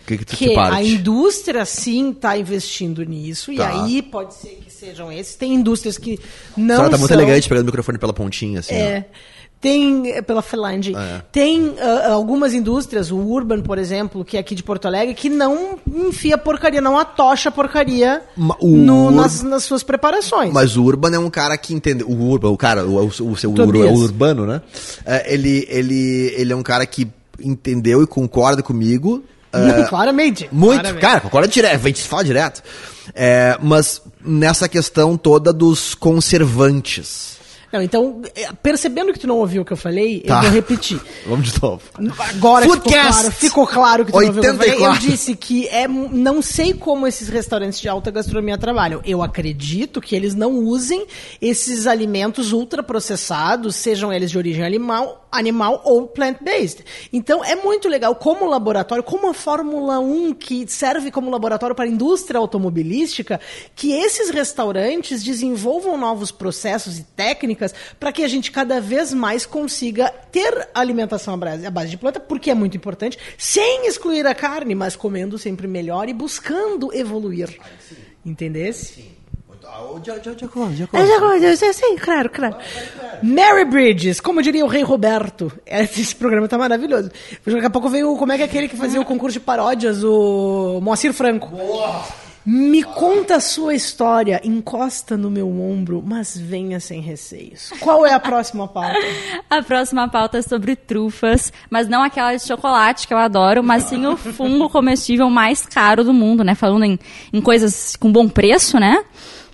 Que, 0.05 0.17
que 0.19 0.25
Que 0.25 0.55
a 0.57 0.83
indústria 0.83 1.65
sim 1.65 2.11
está 2.11 2.37
investindo 2.37 3.03
nisso 3.03 3.51
e 3.51 3.57
Tá. 3.57 3.69
aí 3.83 4.01
pode 4.01 4.33
ser 4.35 4.59
que 4.63 4.71
sejam 4.71 5.11
esses. 5.11 5.35
Tem 5.35 5.53
indústrias 5.53 5.97
que 5.97 6.19
não 6.55 6.75
A 6.75 6.77
senhora 6.77 6.89
tá 6.91 6.97
muito 6.97 7.11
são- 7.11 7.19
elegante 7.21 7.49
pegando 7.49 7.63
o 7.63 7.65
microfone 7.67 7.97
pela 7.97 8.13
pontinha, 8.13 8.59
assim. 8.59 8.75
É. 8.75 9.05
Tem, 9.59 10.11
é, 10.11 10.21
pela 10.21 10.43
falange, 10.43 10.93
É. 10.95 11.21
tem 11.31 11.73
ah, 11.79 12.11
algumas 12.11 12.53
indústrias, 12.53 13.09
o 13.09 13.17
Urban, 13.17 13.61
por 13.61 13.79
exemplo, 13.79 14.23
que 14.23 14.37
é 14.37 14.39
aqui 14.39 14.53
de 14.53 14.61
Porto 14.61 14.85
Alegre, 14.85 15.15
que 15.15 15.27
não 15.27 15.79
enfia 15.91 16.37
porcaria, 16.37 16.79
não 16.81 16.99
atocha 16.99 17.49
porcaria 17.49 18.21
no- 18.37 18.55
Ur- 18.61 19.11
nas, 19.11 19.41
nas 19.41 19.63
suas 19.63 19.81
preparações. 19.81 20.53
Mas 20.53 20.77
o 20.77 20.83
Urban 20.83 21.15
é 21.15 21.17
um 21.19 21.31
cara 21.31 21.57
que 21.57 21.73
entendeu. 21.73 22.07
O 22.07 22.29
Urban, 22.29 22.49
o 22.49 22.57
cara, 22.57 22.85
o, 22.85 22.97
o, 23.05 23.07
o 23.07 23.35
seu. 23.37 23.49
Ur, 23.51 23.75
é 23.77 23.91
o 23.91 23.95
urbano, 23.95 24.45
né? 24.45 24.61
É, 25.03 25.33
ele, 25.33 25.65
ele, 25.67 26.33
ele 26.37 26.53
é 26.53 26.55
um 26.55 26.61
cara 26.61 26.85
que 26.85 27.07
entendeu 27.41 28.03
e 28.03 28.07
concorda 28.07 28.61
comigo. 28.61 29.23
É, 29.57 29.83
claramente. 29.87 30.49
Muito, 30.51 30.79
claramente. 30.81 31.01
cara, 31.01 31.19
concorda 31.21 31.47
direto, 31.47 31.85
a 31.85 31.87
gente 31.87 32.01
fala 32.01 32.23
direto. 32.23 32.61
É, 33.13 33.57
mas 33.61 34.01
nessa 34.23 34.67
questão 34.67 35.15
toda 35.17 35.53
dos 35.53 35.93
conservantes. 35.95 37.35
Não, 37.73 37.81
então, 37.81 38.21
é, 38.35 38.47
percebendo 38.63 39.11
que 39.11 39.19
tu 39.19 39.27
não 39.27 39.37
ouviu 39.37 39.61
o 39.61 39.65
que 39.65 39.73
eu 39.73 39.77
falei, 39.77 40.21
Tá. 40.21 40.37
eu 40.37 40.41
vou 40.43 40.51
repetir. 40.51 40.97
Vamos 41.27 41.51
de 41.51 41.61
novo. 41.61 41.81
Agora 42.29 42.63
ficou 42.65 42.79
claro, 42.91 43.31
ficou 43.31 43.67
claro 43.67 44.05
que 44.05 44.11
tu 44.13 44.17
não 44.17 44.27
ouviu 44.27 44.39
o 44.39 44.43
que 44.43 44.49
eu 44.49 44.55
falei. 44.55 44.69
Eu 44.75 44.75
84. 44.83 45.09
disse 45.09 45.35
que 45.35 45.67
é, 45.67 45.85
não 45.85 46.41
sei 46.41 46.73
como 46.73 47.05
esses 47.05 47.27
restaurantes 47.27 47.81
de 47.81 47.89
alta 47.89 48.09
gastronomia 48.11 48.57
trabalham. 48.57 49.01
Eu 49.03 49.21
acredito 49.21 49.99
que 49.99 50.15
eles 50.15 50.33
não 50.33 50.53
usem 50.53 51.05
esses 51.41 51.85
alimentos 51.85 52.53
ultraprocessados, 52.53 53.75
sejam 53.75 54.13
eles 54.13 54.31
de 54.31 54.37
origem 54.37 54.63
animal, 54.63 55.24
animal 55.37 55.81
ou 55.83 56.07
plant-based. 56.07 56.83
Então 57.11 57.43
é 57.43 57.55
muito 57.55 57.87
legal 57.87 58.15
como 58.15 58.45
laboratório, 58.45 59.03
como 59.03 59.29
a 59.29 59.33
Fórmula 59.33 59.99
1 59.99 60.33
que 60.33 60.67
serve 60.67 61.11
como 61.11 61.29
laboratório 61.29 61.75
para 61.75 61.85
a 61.85 61.87
indústria 61.87 62.39
automobilística, 62.39 63.39
que 63.75 63.91
esses 63.91 64.29
restaurantes 64.29 65.23
desenvolvam 65.23 65.97
novos 65.97 66.31
processos 66.31 66.99
e 66.99 67.03
técnicas 67.03 67.73
para 67.99 68.11
que 68.11 68.23
a 68.23 68.27
gente 68.27 68.51
cada 68.51 68.79
vez 68.79 69.13
mais 69.13 69.45
consiga 69.45 70.09
ter 70.31 70.69
alimentação 70.73 71.33
à 71.33 71.71
base 71.71 71.89
de 71.89 71.97
planta, 71.97 72.19
porque 72.19 72.49
é 72.49 72.55
muito 72.55 72.77
importante, 72.77 73.17
sem 73.37 73.87
excluir 73.87 74.25
a 74.25 74.35
carne, 74.35 74.75
mas 74.75 74.95
comendo 74.95 75.37
sempre 75.37 75.67
melhor 75.67 76.09
e 76.09 76.13
buscando 76.13 76.93
evoluir. 76.93 77.57
Entendesse? 78.25 78.93
Sim. 78.93 79.24
Já, 80.03 80.19
já, 80.19 81.39
já, 81.39 81.55
já, 81.55 81.73
sim, 81.73 81.95
claro, 81.97 82.29
claro. 82.29 82.55
Mary 83.21 83.65
Bridges, 83.65 84.19
como 84.19 84.41
diria 84.41 84.65
o 84.65 84.67
rei 84.67 84.83
Roberto. 84.83 85.51
Esse 85.65 86.15
programa 86.15 86.47
tá 86.47 86.57
maravilhoso. 86.57 87.11
Daqui 87.45 87.65
a 87.65 87.69
pouco 87.69 87.89
veio, 87.89 88.15
como 88.17 88.31
é 88.31 88.37
que 88.37 88.43
é 88.43 88.45
aquele 88.45 88.67
que 88.67 88.77
fazia 88.77 89.01
o 89.01 89.05
concurso 89.05 89.39
de 89.39 89.45
paródias, 89.45 90.03
o 90.03 90.79
Moacir 90.81 91.13
Franco. 91.13 91.49
Boa. 91.49 92.03
Me 92.47 92.83
conta 92.83 93.37
a 93.37 93.39
sua 93.39 93.73
história, 93.73 94.39
encosta 94.43 95.17
no 95.17 95.31
meu 95.31 95.49
ombro, 95.49 96.03
mas 96.05 96.37
venha 96.37 96.79
sem 96.79 97.01
receios. 97.01 97.73
Qual 97.79 98.05
é 98.05 98.13
a 98.13 98.19
próxima 98.19 98.67
pauta? 98.67 98.99
a 99.49 99.63
próxima 99.63 100.07
pauta 100.07 100.37
é 100.37 100.41
sobre 100.43 100.75
trufas, 100.75 101.51
mas 101.71 101.87
não 101.87 102.03
aquela 102.03 102.35
de 102.35 102.43
chocolate 102.43 103.07
que 103.07 103.13
eu 103.15 103.17
adoro, 103.17 103.63
mas 103.63 103.85
sim 103.85 104.05
o 104.05 104.15
fungo 104.15 104.69
comestível 104.69 105.27
mais 105.27 105.65
caro 105.65 106.03
do 106.03 106.13
mundo, 106.13 106.43
né? 106.43 106.53
Falando 106.53 106.85
em, 106.85 106.99
em 107.33 107.41
coisas 107.41 107.95
com 107.95 108.11
bom 108.11 108.29
preço, 108.29 108.79
né? 108.79 109.03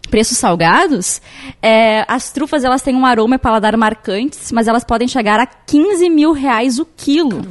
Preços 0.10 0.38
salgados, 0.38 1.22
é, 1.62 2.04
as 2.08 2.32
trufas 2.32 2.64
elas 2.64 2.82
têm 2.82 2.96
um 2.96 3.06
aroma 3.06 3.36
e 3.36 3.40
paladar 3.40 3.76
marcantes, 3.78 4.52
mas 4.52 4.68
elas 4.68 4.84
podem 4.84 5.08
chegar 5.08 5.40
a 5.40 5.46
15 5.46 6.10
mil 6.10 6.34
reais 6.34 6.80
o 6.80 6.86
quilo. 6.86 7.42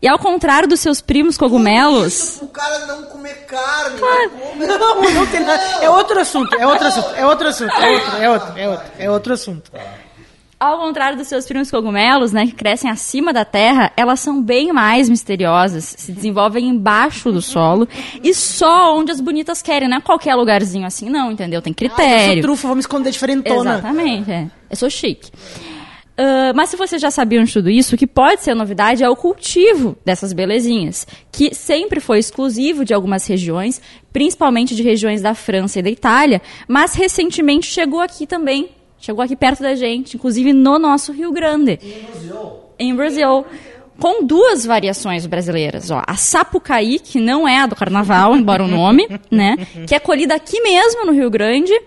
E 0.00 0.08
ao 0.08 0.18
contrário 0.18 0.68
dos 0.68 0.80
seus 0.80 1.00
primos 1.00 1.38
cogumelos. 1.38 2.38
O 2.42 2.48
cara 2.48 2.86
não 2.86 3.04
comer 3.04 3.46
carne. 3.46 3.98
Claro. 3.98 4.30
Não, 4.58 5.02
não 5.12 5.26
tem 5.26 5.40
nada. 5.40 5.62
É 5.82 5.88
outro 5.88 6.20
assunto, 6.20 6.54
é 6.56 6.66
outro 6.66 6.86
assunto, 6.86 7.14
é 7.14 7.26
outro 7.26 7.48
assunto, 7.48 7.72
é 7.72 7.90
outro, 7.90 8.16
é 8.16 8.28
outro, 8.28 8.58
é 8.58 8.68
outro, 8.68 8.86
é 8.98 9.10
outro 9.10 9.32
assunto. 9.32 9.72
Ao 10.64 10.78
contrário 10.78 11.18
dos 11.18 11.28
seus 11.28 11.44
primos 11.44 11.70
cogumelos, 11.70 12.32
né, 12.32 12.46
que 12.46 12.54
crescem 12.54 12.90
acima 12.90 13.34
da 13.34 13.44
terra, 13.44 13.92
elas 13.98 14.18
são 14.18 14.42
bem 14.42 14.72
mais 14.72 15.10
misteriosas, 15.10 15.94
se 15.98 16.10
desenvolvem 16.10 16.68
embaixo 16.68 17.30
do 17.30 17.42
solo 17.42 17.86
e 18.22 18.32
só 18.32 18.96
onde 18.96 19.12
as 19.12 19.20
bonitas 19.20 19.60
querem, 19.60 19.90
não 19.90 19.98
é 19.98 20.00
qualquer 20.00 20.34
lugarzinho 20.34 20.86
assim, 20.86 21.10
não, 21.10 21.30
entendeu? 21.30 21.60
Tem 21.60 21.74
critério. 21.74 22.14
Ah, 22.14 22.28
eu 22.28 22.32
sou 22.32 22.42
trufa, 22.42 22.68
vamos 22.68 22.84
esconder 22.84 23.10
diferentona. 23.10 23.74
Exatamente, 23.74 24.32
é. 24.32 24.46
Eu 24.70 24.76
sou 24.76 24.88
chique. 24.88 25.30
Uh, 26.16 26.56
mas 26.56 26.70
se 26.70 26.76
vocês 26.76 27.02
já 27.02 27.10
sabiam 27.10 27.44
de 27.44 27.52
tudo 27.52 27.68
isso, 27.68 27.94
o 27.94 27.98
que 27.98 28.06
pode 28.06 28.42
ser 28.42 28.54
novidade 28.54 29.04
é 29.04 29.10
o 29.10 29.14
cultivo 29.14 29.98
dessas 30.02 30.32
belezinhas, 30.32 31.06
que 31.30 31.54
sempre 31.54 32.00
foi 32.00 32.18
exclusivo 32.18 32.86
de 32.86 32.94
algumas 32.94 33.26
regiões, 33.26 33.82
principalmente 34.14 34.74
de 34.74 34.82
regiões 34.82 35.20
da 35.20 35.34
França 35.34 35.80
e 35.80 35.82
da 35.82 35.90
Itália, 35.90 36.40
mas 36.66 36.94
recentemente 36.94 37.66
chegou 37.66 38.00
aqui 38.00 38.26
também 38.26 38.70
Chegou 39.04 39.22
aqui 39.22 39.36
perto 39.36 39.62
da 39.62 39.74
gente, 39.74 40.16
inclusive 40.16 40.54
no 40.54 40.78
nosso 40.78 41.12
Rio 41.12 41.30
Grande. 41.30 41.78
Em 41.82 42.04
Brasil. 42.04 42.52
Em 42.78 42.96
Brasil. 42.96 43.46
Com 44.00 44.24
duas 44.24 44.64
variações 44.64 45.26
brasileiras, 45.26 45.90
ó. 45.90 46.02
A 46.06 46.16
Sapucaí, 46.16 46.98
que 46.98 47.20
não 47.20 47.46
é 47.46 47.58
a 47.58 47.66
do 47.66 47.76
carnaval, 47.76 48.32
embora 48.34 48.64
o 48.64 48.66
nome, 48.66 49.06
né? 49.30 49.56
Que 49.86 49.94
é 49.94 49.98
colhida 49.98 50.34
aqui 50.34 50.58
mesmo 50.62 51.04
no 51.04 51.12
Rio 51.12 51.28
Grande. 51.28 51.78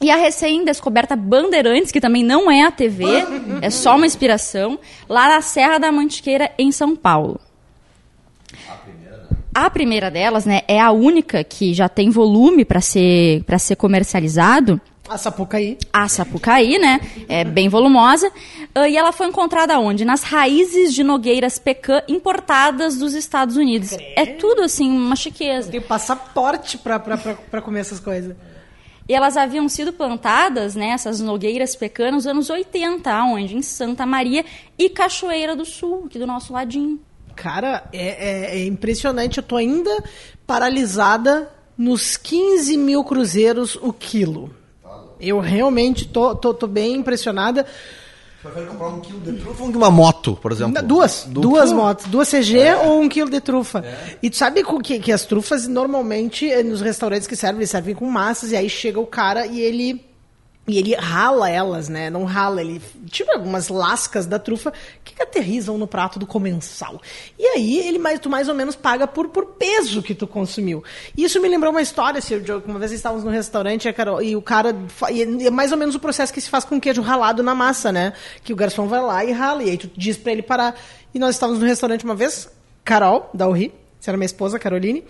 E 0.00 0.10
a 0.10 0.16
recém-descoberta 0.16 1.14
Bandeirantes, 1.14 1.92
que 1.92 2.00
também 2.00 2.24
não 2.24 2.50
é 2.50 2.62
a 2.62 2.72
TV, 2.72 3.04
é 3.62 3.70
só 3.70 3.94
uma 3.94 4.06
inspiração, 4.06 4.76
lá 5.08 5.28
na 5.28 5.40
Serra 5.42 5.78
da 5.78 5.92
Mantiqueira, 5.92 6.50
em 6.58 6.72
São 6.72 6.96
Paulo. 6.96 7.38
A 8.68 8.74
primeira, 8.74 9.28
a 9.54 9.70
primeira 9.70 10.10
delas, 10.10 10.46
né, 10.46 10.62
é 10.66 10.80
a 10.80 10.90
única 10.90 11.44
que 11.44 11.72
já 11.72 11.88
tem 11.88 12.10
volume 12.10 12.64
para 12.64 12.80
ser, 12.80 13.44
ser 13.60 13.76
comercializado 13.76 14.80
a 15.10 15.18
Sapucaí. 15.18 15.76
A 15.92 16.08
Sapucaí, 16.08 16.78
né? 16.78 17.00
É 17.28 17.44
bem 17.44 17.68
volumosa. 17.68 18.28
Uh, 18.76 18.86
e 18.88 18.96
ela 18.96 19.10
foi 19.10 19.26
encontrada 19.26 19.78
onde? 19.78 20.04
Nas 20.04 20.22
raízes 20.22 20.94
de 20.94 21.02
nogueiras 21.02 21.58
pecan 21.58 22.00
importadas 22.06 22.96
dos 22.96 23.12
Estados 23.12 23.56
Unidos. 23.56 23.96
É 24.14 24.24
tudo, 24.24 24.62
assim, 24.62 24.88
uma 24.88 25.16
chiqueza. 25.16 25.70
Tem 25.70 25.80
passaporte 25.80 26.78
para 26.78 27.60
comer 27.60 27.80
essas 27.80 27.98
coisas. 27.98 28.36
E 29.08 29.12
elas 29.12 29.36
haviam 29.36 29.68
sido 29.68 29.92
plantadas, 29.92 30.76
né, 30.76 30.90
essas 30.90 31.18
nogueiras 31.18 31.74
pecan, 31.74 32.12
nos 32.12 32.28
anos 32.28 32.48
80, 32.48 33.12
onde? 33.24 33.56
Em 33.56 33.62
Santa 33.62 34.06
Maria 34.06 34.44
e 34.78 34.88
Cachoeira 34.88 35.56
do 35.56 35.64
Sul, 35.64 36.04
aqui 36.06 36.16
do 36.16 36.28
nosso 36.28 36.52
ladinho. 36.52 37.00
Cara, 37.34 37.82
é, 37.92 38.52
é, 38.54 38.60
é 38.60 38.64
impressionante. 38.66 39.38
Eu 39.38 39.42
tô 39.42 39.56
ainda 39.56 39.90
paralisada 40.46 41.50
nos 41.76 42.16
15 42.16 42.76
mil 42.76 43.02
cruzeiros 43.02 43.74
o 43.74 43.92
quilo. 43.92 44.54
Eu 45.20 45.38
realmente 45.38 46.06
tô, 46.06 46.34
tô, 46.34 46.54
tô 46.54 46.66
bem 46.66 46.94
impressionada. 46.94 47.66
Você 48.42 48.48
vai 48.54 48.66
comprar 48.66 48.88
um 48.88 49.00
quilo 49.00 49.20
de 49.20 49.32
trufa 49.34 49.62
ou 49.62 49.68
uma 49.68 49.90
moto, 49.90 50.34
por 50.40 50.50
exemplo? 50.50 50.82
Duas. 50.82 51.24
Do 51.28 51.42
duas 51.42 51.72
motos. 51.72 52.06
Duas 52.06 52.30
CG 52.30 52.58
é. 52.58 52.76
ou 52.76 53.02
um 53.02 53.08
quilo 53.08 53.28
de 53.28 53.40
trufa. 53.40 53.80
É. 53.80 54.16
E 54.22 54.30
tu 54.30 54.36
sabe 54.36 54.64
que, 54.82 54.98
que 54.98 55.12
as 55.12 55.26
trufas, 55.26 55.68
normalmente, 55.68 56.50
eh, 56.50 56.62
nos 56.62 56.80
restaurantes 56.80 57.26
que 57.26 57.36
servem, 57.36 57.58
eles 57.58 57.70
servem 57.70 57.94
com 57.94 58.06
massas, 58.06 58.52
e 58.52 58.56
aí 58.56 58.70
chega 58.70 58.98
o 58.98 59.06
cara 59.06 59.46
e 59.46 59.60
ele 59.60 60.09
e 60.70 60.78
ele 60.78 60.94
rala 60.94 61.50
elas, 61.50 61.88
né? 61.88 62.08
Não 62.08 62.24
rala, 62.24 62.60
ele 62.60 62.80
tira 63.06 63.34
algumas 63.34 63.68
lascas 63.68 64.26
da 64.26 64.38
trufa 64.38 64.72
que 65.04 65.20
aterrizam 65.20 65.76
no 65.76 65.86
prato 65.86 66.18
do 66.18 66.26
comensal. 66.26 67.00
E 67.38 67.44
aí 67.44 67.78
ele 67.78 67.98
mais, 67.98 68.20
tu 68.20 68.30
mais 68.30 68.48
ou 68.48 68.54
menos 68.54 68.76
paga 68.76 69.06
por, 69.06 69.28
por 69.28 69.46
peso 69.46 70.02
que 70.02 70.14
tu 70.14 70.26
consumiu. 70.26 70.82
E 71.16 71.24
isso 71.24 71.40
me 71.40 71.48
lembrou 71.48 71.72
uma 71.72 71.82
história, 71.82 72.20
Sr. 72.20 72.42
Joe, 72.44 72.62
uma 72.66 72.78
vez 72.78 72.92
estávamos 72.92 73.24
no 73.24 73.30
restaurante 73.30 73.88
e 74.22 74.36
o 74.36 74.42
cara. 74.42 74.74
E 75.10 75.46
é 75.46 75.50
mais 75.50 75.72
ou 75.72 75.78
menos 75.78 75.94
o 75.94 76.00
processo 76.00 76.32
que 76.32 76.40
se 76.40 76.48
faz 76.48 76.64
com 76.64 76.80
queijo 76.80 77.02
ralado 77.02 77.42
na 77.42 77.54
massa, 77.54 77.90
né? 77.90 78.12
Que 78.44 78.52
o 78.52 78.56
garçom 78.56 78.86
vai 78.86 79.00
lá 79.00 79.24
e 79.24 79.32
rala. 79.32 79.62
E 79.62 79.70
aí 79.70 79.76
tu 79.76 79.90
diz 79.96 80.16
para 80.16 80.32
ele 80.32 80.42
parar. 80.42 80.78
E 81.12 81.18
nós 81.18 81.34
estávamos 81.34 81.60
no 81.60 81.66
restaurante 81.66 82.04
uma 82.04 82.14
vez, 82.14 82.48
Carol, 82.84 83.28
da 83.34 83.48
Uri, 83.48 83.72
era 84.08 84.16
minha 84.16 84.26
esposa, 84.26 84.58
Caroline. 84.58 85.04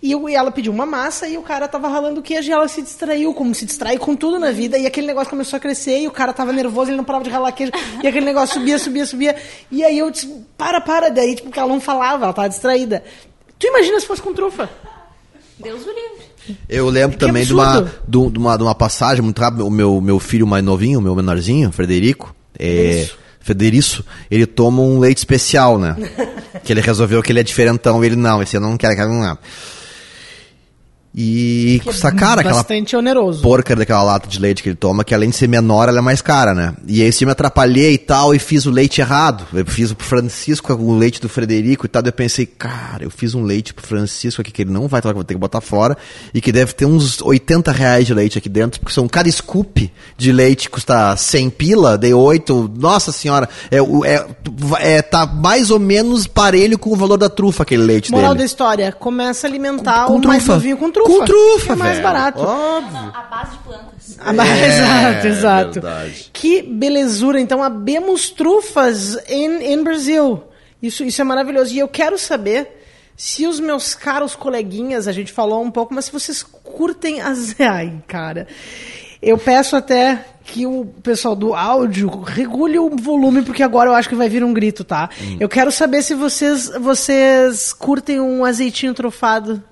E, 0.00 0.12
eu, 0.12 0.28
e 0.28 0.34
ela 0.34 0.52
pediu 0.52 0.72
uma 0.72 0.86
massa 0.86 1.26
e 1.26 1.36
o 1.36 1.42
cara 1.42 1.66
tava 1.66 1.88
ralando 1.88 2.20
o 2.20 2.22
queijo 2.22 2.48
e 2.48 2.52
ela 2.52 2.68
se 2.68 2.80
distraiu, 2.80 3.34
como 3.34 3.52
se 3.54 3.66
distrai 3.66 3.98
com 3.98 4.14
tudo 4.14 4.38
na 4.38 4.52
vida. 4.52 4.78
E 4.78 4.86
aquele 4.86 5.06
negócio 5.06 5.30
começou 5.30 5.56
a 5.56 5.60
crescer 5.60 5.98
e 6.00 6.06
o 6.06 6.12
cara 6.12 6.32
tava 6.32 6.52
nervoso, 6.52 6.90
ele 6.90 6.96
não 6.96 7.04
parava 7.04 7.24
de 7.24 7.30
ralar 7.30 7.50
queijo. 7.52 7.72
E 8.02 8.06
aquele 8.06 8.24
negócio 8.24 8.54
subia, 8.54 8.78
subia, 8.78 9.06
subia. 9.06 9.36
E 9.70 9.82
aí 9.82 9.98
eu 9.98 10.10
disse, 10.10 10.32
para, 10.56 10.80
para. 10.80 11.08
Daí, 11.08 11.34
tipo, 11.34 11.48
porque 11.48 11.58
ela 11.58 11.68
não 11.68 11.80
falava, 11.80 12.24
ela 12.24 12.32
tava 12.32 12.48
distraída. 12.48 13.02
Tu 13.58 13.66
imagina 13.66 13.98
se 13.98 14.06
fosse 14.06 14.22
com 14.22 14.32
trufa? 14.32 14.70
Deus 15.58 15.84
o 15.84 15.88
livre. 15.88 16.26
Eu 16.68 16.88
lembro 16.88 17.18
que 17.18 17.26
também 17.26 17.44
de 17.44 17.52
uma, 17.52 17.92
de, 18.06 18.18
uma, 18.18 18.56
de 18.56 18.62
uma 18.62 18.74
passagem 18.74 19.22
muito 19.22 19.40
rápida. 19.40 19.64
O 19.64 19.70
meu, 19.70 20.00
meu 20.00 20.20
filho 20.20 20.46
mais 20.46 20.62
novinho, 20.62 21.00
o 21.00 21.02
meu 21.02 21.16
menorzinho, 21.16 21.72
Frederico. 21.72 22.34
É, 22.56 23.02
Isso 23.02 23.25
Federico, 23.46 24.04
ele 24.30 24.44
toma 24.44 24.82
um 24.82 24.98
leite 24.98 25.18
especial, 25.18 25.78
né? 25.78 25.96
que 26.64 26.72
ele 26.72 26.80
resolveu 26.80 27.22
que 27.22 27.30
ele 27.30 27.40
é 27.40 27.42
diferentão, 27.42 28.04
ele 28.04 28.16
não, 28.16 28.42
esse 28.42 28.56
eu 28.56 28.60
não 28.60 28.76
quero, 28.76 28.96
quero 28.96 29.12
não. 29.12 29.38
E 31.18 31.78
que 31.80 31.86
custa 31.86 32.08
é 32.08 32.12
cara 32.12 32.42
aquela 32.42 32.56
bastante 32.56 32.94
oneroso. 32.94 33.40
porca 33.40 33.74
daquela 33.74 34.02
lata 34.02 34.28
de 34.28 34.38
leite 34.38 34.62
que 34.62 34.68
ele 34.68 34.76
toma, 34.76 35.02
que 35.02 35.14
além 35.14 35.30
de 35.30 35.36
ser 35.36 35.48
menor, 35.48 35.88
ela 35.88 36.00
é 36.00 36.02
mais 36.02 36.20
cara, 36.20 36.54
né? 36.54 36.74
E 36.86 37.00
aí 37.00 37.08
eu 37.08 37.26
me 37.26 37.32
atrapalhei 37.32 37.94
e 37.94 37.98
tal, 37.98 38.34
e 38.34 38.38
fiz 38.38 38.66
o 38.66 38.70
leite 38.70 39.00
errado. 39.00 39.46
Eu 39.54 39.64
fiz 39.64 39.90
o 39.90 39.96
Francisco 39.98 40.76
com 40.76 40.84
o 40.84 40.98
leite 40.98 41.18
do 41.18 41.26
Frederico 41.26 41.86
e 41.86 41.88
tal. 41.88 42.02
Daí 42.02 42.10
eu 42.10 42.12
pensei, 42.12 42.44
cara, 42.44 43.02
eu 43.02 43.10
fiz 43.10 43.34
um 43.34 43.42
leite 43.42 43.72
pro 43.72 43.86
Francisco 43.86 44.42
aqui 44.42 44.52
que 44.52 44.60
ele 44.60 44.70
não 44.70 44.88
vai 44.88 45.00
tomar, 45.00 45.14
que 45.14 45.16
vou 45.16 45.24
ter 45.24 45.32
que 45.32 45.40
botar 45.40 45.62
fora, 45.62 45.96
e 46.34 46.40
que 46.40 46.52
deve 46.52 46.74
ter 46.74 46.84
uns 46.84 47.22
80 47.22 47.72
reais 47.72 48.06
de 48.06 48.12
leite 48.12 48.36
aqui 48.36 48.50
dentro, 48.50 48.78
porque 48.80 48.92
são 48.92 49.08
cada 49.08 49.30
scoop 49.30 49.90
de 50.18 50.32
leite 50.32 50.68
custa 50.68 51.16
100 51.16 51.48
pila, 51.48 51.96
dei 51.96 52.12
8. 52.12 52.72
Nossa 52.78 53.10
senhora, 53.10 53.48
é, 53.70 53.78
é, 53.78 54.96
é, 54.96 55.02
tá 55.02 55.24
mais 55.24 55.70
ou 55.70 55.78
menos 55.78 56.26
parelho 56.26 56.78
com 56.78 56.90
o 56.90 56.96
valor 56.96 57.16
da 57.16 57.30
trufa 57.30 57.62
aquele 57.62 57.84
leite 57.84 58.10
Moral 58.10 58.32
dele. 58.32 58.40
da 58.40 58.44
história, 58.44 58.92
começa 58.92 59.46
a 59.46 59.48
alimentar 59.48 60.06
com, 60.08 60.20
com 60.20 60.26
o 60.26 60.28
mais 60.28 60.46
novinho 60.46 60.76
com 60.76 60.90
trufa. 60.90 61.05
Com 61.06 61.24
trufa, 61.24 61.72
é 61.72 61.76
mais 61.76 61.92
velho. 61.92 62.02
barato. 62.02 62.40
Óbvio. 62.40 63.12
A 63.14 63.22
base 63.22 63.50
de 63.52 63.58
plantas. 63.58 64.18
A 64.18 64.32
base, 64.32 64.50
é, 64.50 64.66
exato, 64.68 65.26
exato. 65.26 65.72
Verdade. 65.80 66.30
Que 66.32 66.62
belezura. 66.62 67.40
Então, 67.40 67.62
abemos 67.62 68.30
trufas 68.30 69.16
em, 69.28 69.72
em 69.72 69.82
Brasil. 69.82 70.42
Isso, 70.82 71.04
isso 71.04 71.20
é 71.20 71.24
maravilhoso. 71.24 71.74
E 71.74 71.78
eu 71.78 71.88
quero 71.88 72.18
saber 72.18 72.82
se 73.16 73.46
os 73.46 73.58
meus 73.58 73.94
caros 73.94 74.36
coleguinhas, 74.36 75.08
a 75.08 75.12
gente 75.12 75.32
falou 75.32 75.62
um 75.62 75.70
pouco, 75.70 75.94
mas 75.94 76.06
se 76.06 76.12
vocês 76.12 76.42
curtem 76.42 77.20
as. 77.20 77.58
Ai, 77.60 77.94
cara. 78.06 78.46
Eu 79.22 79.38
peço 79.38 79.74
até 79.74 80.24
que 80.44 80.66
o 80.66 80.84
pessoal 81.02 81.34
do 81.34 81.54
áudio 81.54 82.08
regule 82.20 82.78
o 82.78 82.90
volume, 82.90 83.42
porque 83.42 83.62
agora 83.62 83.90
eu 83.90 83.94
acho 83.94 84.08
que 84.08 84.14
vai 84.14 84.28
vir 84.28 84.44
um 84.44 84.52
grito, 84.52 84.84
tá? 84.84 85.08
Hum. 85.20 85.38
Eu 85.40 85.48
quero 85.48 85.72
saber 85.72 86.02
se 86.02 86.14
vocês, 86.14 86.68
vocês 86.80 87.72
curtem 87.72 88.20
um 88.20 88.44
azeitinho 88.44 88.94
trufado 88.94 89.62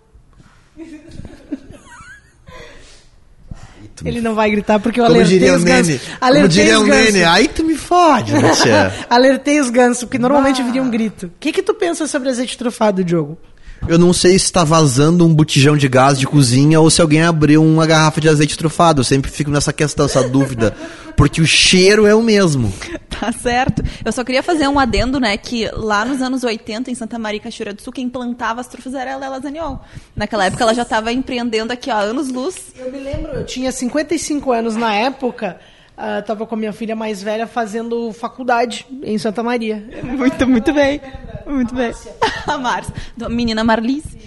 Ele 4.05 4.21
não 4.21 4.35
vai 4.35 4.51
gritar 4.51 4.79
porque 4.81 5.01
eu 5.01 5.05
Como 5.05 5.17
alertei 5.17 5.39
diria 5.39 5.55
o 5.55 5.57
os 5.57 5.65
gansos. 5.65 5.89
Nene. 5.89 6.01
Como 6.01 6.19
Alertei 6.21 6.49
diria 6.49 6.79
os 6.79 6.85
o 6.85 6.87
gansos. 6.87 7.13
Nene. 7.13 7.25
Aí 7.25 7.49
tu 7.49 7.65
me 7.65 7.75
fode, 7.75 8.33
né, 8.33 8.51
tia? 8.51 8.93
Alertei 9.09 9.61
os 9.61 9.71
gansos, 9.71 10.05
porque 10.05 10.19
normalmente 10.19 10.63
viria 10.63 10.83
um 10.83 10.91
grito. 10.91 11.27
O 11.27 11.33
que 11.41 11.53
que 11.53 11.63
tu 11.63 11.75
pensa 11.75 12.07
sobre 12.07 12.29
azeite 12.29 12.59
trufado, 12.59 13.05
Diogo? 13.05 13.39
Eu 13.87 13.99
não 13.99 14.15
sei 14.15 14.39
se 14.39 14.51
tá 14.51 14.65
vazando 14.65 15.27
um 15.27 15.35
botijão 15.35 15.77
de 15.77 15.89
gás 15.89 16.19
de 16.19 16.27
cozinha 16.27 16.81
ou 16.81 16.89
se 16.89 17.03
alguém 17.03 17.23
abriu 17.23 17.63
uma 17.63 17.87
garrafa 17.87 18.21
de 18.21 18.29
azeite 18.29 18.57
trufado. 18.57 19.01
Eu 19.01 19.05
sempre 19.05 19.31
fico 19.31 19.51
nessa 19.51 19.73
questão, 19.73 20.07
essa 20.07 20.27
dúvida. 20.27 20.75
Porque 21.17 21.41
o 21.41 21.47
cheiro 21.47 22.07
é 22.07 22.15
o 22.15 22.23
mesmo. 22.23 22.73
Tá 23.21 23.31
certo. 23.31 23.83
Eu 24.05 24.11
só 24.11 24.25
queria 24.25 24.43
fazer 24.43 24.67
um 24.67 24.79
adendo, 24.79 25.21
né, 25.21 25.37
que 25.37 25.71
lá 25.73 26.05
nos 26.05 26.21
anos 26.21 26.43
80, 26.43 26.91
em 26.91 26.95
Santa 26.95 27.17
Maria, 27.17 27.39
Cachoeira 27.39 27.73
do 27.73 27.81
Sul, 27.81 27.93
quem 27.93 28.09
plantava 28.09 28.61
as 28.61 28.67
trufas 28.67 28.93
era 28.93 29.15
a 29.15 29.17
Lela 29.17 29.41
Zaniol. 29.41 29.81
Naquela 30.17 30.47
época 30.47 30.65
ela 30.65 30.75
já 30.75 30.83
estava 30.83 31.13
empreendendo 31.13 31.73
aqui, 31.73 31.91
ó, 31.91 31.97
anos-luz. 32.01 32.57
Eu 32.77 32.91
me 32.91 32.99
lembro, 32.99 33.33
eu 33.33 33.47
tinha 33.47 33.71
55 33.71 34.51
anos 34.51 34.75
na 34.75 34.95
época, 34.95 35.59
ah, 35.97 36.23
tava 36.23 36.47
com 36.47 36.55
a 36.55 36.59
minha 36.59 36.73
filha 36.73 36.97
mais 36.97 37.23
velha 37.23 37.47
fazendo 37.47 38.13
faculdade 38.13 38.87
em 39.03 39.17
Santa 39.17 39.43
Maria. 39.43 39.83
Muito, 40.03 40.47
muito 40.47 40.73
bem. 40.73 41.01
Muito 41.47 41.75
bem. 41.75 41.93
A 42.47 42.59
Márcia. 42.59 42.95
Menina 43.31 43.63
Marlice. 43.63 44.19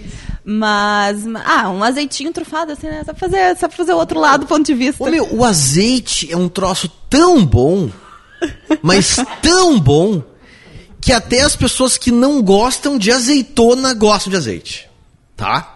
Mas, 0.44 1.26
ah, 1.44 1.68
um 1.68 1.84
azeitinho 1.84 2.32
trufado, 2.32 2.72
assim, 2.72 2.86
né? 2.86 3.02
Só 3.04 3.12
pra 3.12 3.28
fazer, 3.28 3.56
só 3.58 3.68
pra 3.68 3.76
fazer 3.76 3.92
o 3.92 3.98
outro 3.98 4.18
lado 4.18 4.40
do 4.40 4.46
ponto 4.46 4.64
de 4.64 4.72
vista. 4.72 5.04
Ô, 5.04 5.10
meu, 5.10 5.28
o 5.30 5.44
azeite 5.44 6.32
é 6.32 6.36
um 6.36 6.48
troço 6.48 6.90
tão 7.10 7.44
bom, 7.44 7.90
mas 8.80 9.16
tão 9.42 9.78
bom, 9.78 10.22
que 11.02 11.12
até 11.12 11.42
as 11.42 11.54
pessoas 11.54 11.98
que 11.98 12.10
não 12.10 12.40
gostam 12.40 12.96
de 12.96 13.12
azeitona 13.12 13.92
gostam 13.92 14.30
de 14.30 14.36
azeite. 14.38 14.88
Tá? 15.36 15.74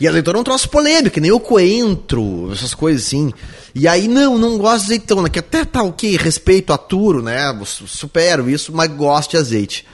E 0.00 0.08
azeitona 0.08 0.38
é 0.38 0.40
um 0.40 0.44
troço 0.44 0.68
polêmico, 0.68 1.14
que 1.14 1.20
nem 1.20 1.30
o 1.30 1.38
coentro, 1.38 2.50
essas 2.52 2.74
coisas 2.74 3.06
assim. 3.06 3.32
E 3.74 3.86
aí, 3.86 4.08
não, 4.08 4.38
não 4.38 4.56
gosto 4.58 4.78
de 4.86 4.92
azeitona, 4.94 5.28
que 5.28 5.38
até 5.38 5.64
tá 5.64 5.82
ok, 5.82 6.16
respeito, 6.16 6.72
aturo, 6.72 7.22
né? 7.22 7.42
su- 7.64 7.86
Supero 7.86 8.48
isso, 8.48 8.72
mas 8.72 8.90
gosto 8.90 9.32
de 9.32 9.36
azeite. 9.36 9.86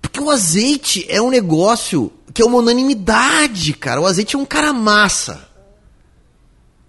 Porque 0.00 0.20
o 0.20 0.30
azeite 0.30 1.06
é 1.08 1.20
um 1.20 1.30
negócio 1.30 2.12
que 2.34 2.42
é 2.42 2.44
uma 2.44 2.58
unanimidade, 2.58 3.72
cara. 3.74 4.00
O 4.00 4.06
azeite 4.06 4.36
é 4.36 4.38
um 4.38 4.44
cara 4.44 4.72
massa. 4.72 5.48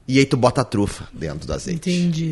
E 0.08 0.20
aí 0.20 0.26
tu 0.26 0.36
bota 0.36 0.62
a 0.62 0.66
trufa 0.66 1.08
dentro 1.14 1.48
do 1.48 1.54
azeite. 1.54 1.90
Entendi. 1.90 2.32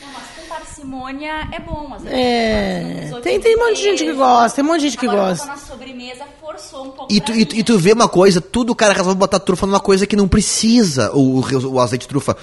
Não, 0.00 0.08
mas 0.12 0.22
com 0.36 0.48
parcimônia 0.54 1.48
é 1.52 1.58
bom. 1.58 1.90
Vezes. 1.98 2.06
É, 2.12 3.10
tem, 3.22 3.40
tem 3.40 3.56
um 3.56 3.66
monte 3.66 3.76
de 3.76 3.82
gente 3.82 4.04
que 4.04 4.12
gosta, 4.12 4.56
tem 4.56 4.64
um 4.64 4.68
monte 4.68 4.80
de 4.80 4.88
gente 4.90 4.98
que 4.98 5.06
Agora, 5.06 5.30
gosta. 5.30 5.46
na 5.46 5.56
sobremesa 5.56 6.24
forçou 6.40 6.84
um 6.86 6.90
pouco 6.90 7.12
E 7.12 7.20
tu, 7.20 7.32
e, 7.32 7.44
tu- 7.44 7.56
e 7.56 7.64
tu 7.64 7.78
vê 7.78 7.92
uma 7.92 8.08
coisa, 8.08 8.40
tudo 8.40 8.70
o 8.72 8.76
cara 8.76 8.92
resolve 8.94 9.18
botar 9.18 9.40
trufa 9.40 9.66
numa 9.66 9.80
coisa 9.80 10.06
que 10.06 10.14
não 10.14 10.28
precisa, 10.28 11.10
o, 11.12 11.40
o, 11.40 11.80
azeite 11.80 12.02
de 12.02 12.08
trufa. 12.08 12.36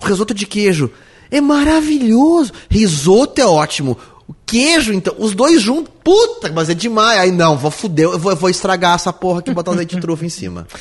O 0.00 0.06
risoto 0.06 0.34
de 0.34 0.46
queijo 0.46 0.90
é 1.30 1.40
maravilhoso. 1.40 2.52
Risoto 2.68 3.40
é 3.40 3.46
ótimo. 3.46 3.98
O 4.28 4.34
queijo, 4.44 4.92
então, 4.92 5.14
os 5.18 5.34
dois 5.34 5.62
juntos, 5.62 5.92
puta, 6.02 6.50
mas 6.52 6.68
é 6.68 6.74
demais. 6.74 7.20
Aí 7.20 7.30
não, 7.32 7.56
vou 7.56 7.70
fuder, 7.70 8.06
eu 8.06 8.18
vou, 8.18 8.34
vou 8.34 8.50
estragar 8.50 8.94
essa 8.94 9.12
porra 9.12 9.42
que 9.42 9.52
botar 9.52 9.72
azeite 9.72 9.94
de 9.94 10.00
trufa 10.00 10.24
em 10.24 10.28
cima. 10.28 10.66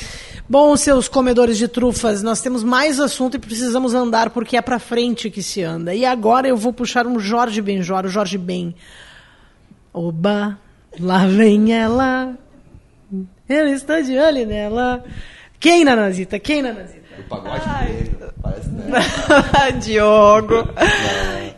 Bom, 0.48 0.78
seus 0.78 1.08
comedores 1.08 1.58
de 1.58 1.68
trufas, 1.68 2.22
nós 2.22 2.40
temos 2.40 2.64
mais 2.64 3.00
assunto 3.00 3.36
e 3.36 3.40
precisamos 3.40 3.96
andar 3.96 4.30
porque 4.30 4.56
é 4.56 4.62
pra 4.62 4.78
frente 4.78 5.32
que 5.32 5.42
se 5.42 5.64
anda. 5.64 5.96
E 5.96 6.06
agora 6.06 6.48
eu 6.48 6.56
vou 6.56 6.72
puxar 6.72 7.08
um 7.08 7.20
Jorge 7.20 7.62
Benjor, 7.62 8.06
o 8.06 8.10
Jorge 8.10 8.38
Ben. 8.38 8.76
Oba, 9.92 10.60
lá 11.00 11.26
vem 11.26 11.74
ela. 11.74 12.38
Eu 13.50 13.68
estou 13.70 14.00
de 14.04 14.16
olho 14.18 14.46
nela. 14.46 15.04
Quem, 15.60 15.84
Nanazita? 15.84 16.38
Quem, 16.38 16.62
Nanazita? 16.62 17.05
O 17.20 17.24
pagode 17.24 17.68
dele, 17.86 18.18
parece, 18.42 18.70
né? 18.70 19.72
Diogo. 19.82 20.68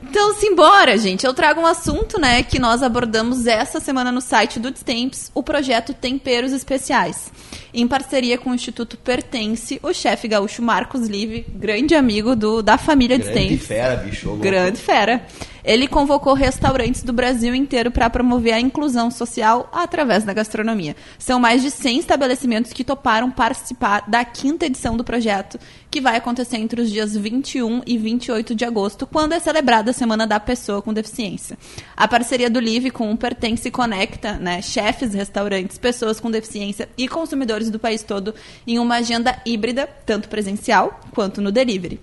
Então, 0.10 0.34
simbora, 0.36 0.98
gente. 0.98 1.26
Eu 1.26 1.34
trago 1.34 1.62
um 1.62 1.66
assunto, 1.66 2.20
né, 2.20 2.42
que 2.42 2.60
nós 2.60 2.82
abordamos 2.82 3.46
essa 3.46 3.80
semana 3.80 4.12
no 4.12 4.22
site 4.22 4.60
do 4.60 4.72
Destempes, 4.72 5.32
o 5.36 5.44
projeto 5.44 5.94
Temperos 5.94 6.54
Especiais. 6.54 7.32
Em 7.79 7.88
parceria 7.88 8.39
com 8.39 8.50
o 8.50 8.55
Instituto 8.55 8.98
Pertence, 8.98 9.79
o 9.84 9.93
chefe 9.93 10.27
gaúcho 10.27 10.63
Marcos 10.63 11.07
Live, 11.07 11.46
grande 11.48 11.93
amigo 11.93 12.36
do, 12.36 12.63
da 12.63 12.75
família 12.75 13.20
Grande 13.20 13.31
Destempes. 13.31 13.68
fera, 13.68 13.96
bicho. 13.98 14.29
louco. 14.29 14.42
Grande 14.42 14.79
fera. 14.79 15.24
Ele 15.68 15.85
convocou 15.85 16.33
restaurantes 16.33 17.03
do 17.03 17.11
Brasil 17.11 17.53
inteiro 17.53 17.92
para 17.92 18.09
promover 18.09 18.53
a 18.53 18.59
inclusão 18.59 19.11
social 19.11 19.70
através 19.74 20.24
da 20.24 20.31
gastronomia. 20.33 20.96
São 21.20 21.42
mais 21.42 21.61
de 21.61 21.70
100 21.70 22.00
estabelecimentos 22.00 22.72
que 22.72 22.85
toparam 22.85 23.29
participar 23.29 24.05
da 24.07 24.24
quinta 24.24 24.66
edição 24.66 24.96
do 24.96 25.03
projeto, 25.03 25.59
que 25.92 26.00
vai 26.00 26.16
acontecer 26.16 26.55
entre 26.55 26.79
os 26.81 26.90
dias 26.90 27.18
21 27.18 27.81
e 27.85 27.98
28 27.98 28.55
de 28.55 28.63
agosto, 28.63 29.05
quando 29.05 29.33
é 29.33 29.42
celebrada 29.42 29.92
a 29.92 29.94
Semana 29.94 30.25
da 30.25 30.40
Pessoa 30.40 30.81
com 30.81 30.94
Deficiência. 30.94 31.57
A 31.98 32.07
parceria 32.07 32.50
do 32.50 32.61
Live 32.61 32.90
com 32.90 33.11
o 33.11 33.18
Pertence 33.18 33.70
conecta 33.70 34.37
né, 34.37 34.61
chefes, 34.61 35.13
restaurantes, 35.13 35.77
pessoas 35.77 36.18
com 36.18 36.31
deficiência 36.31 36.87
e 36.98 37.09
consumidores 37.09 37.67
do 37.72 37.80
país 37.80 38.03
todo 38.03 38.34
em 38.66 38.80
uma 38.80 38.96
agenda 38.96 39.40
híbrida, 39.46 39.88
tanto 40.06 40.30
presencial 40.30 41.00
quanto 41.14 41.42
no 41.42 41.51
delivery. 41.51 42.00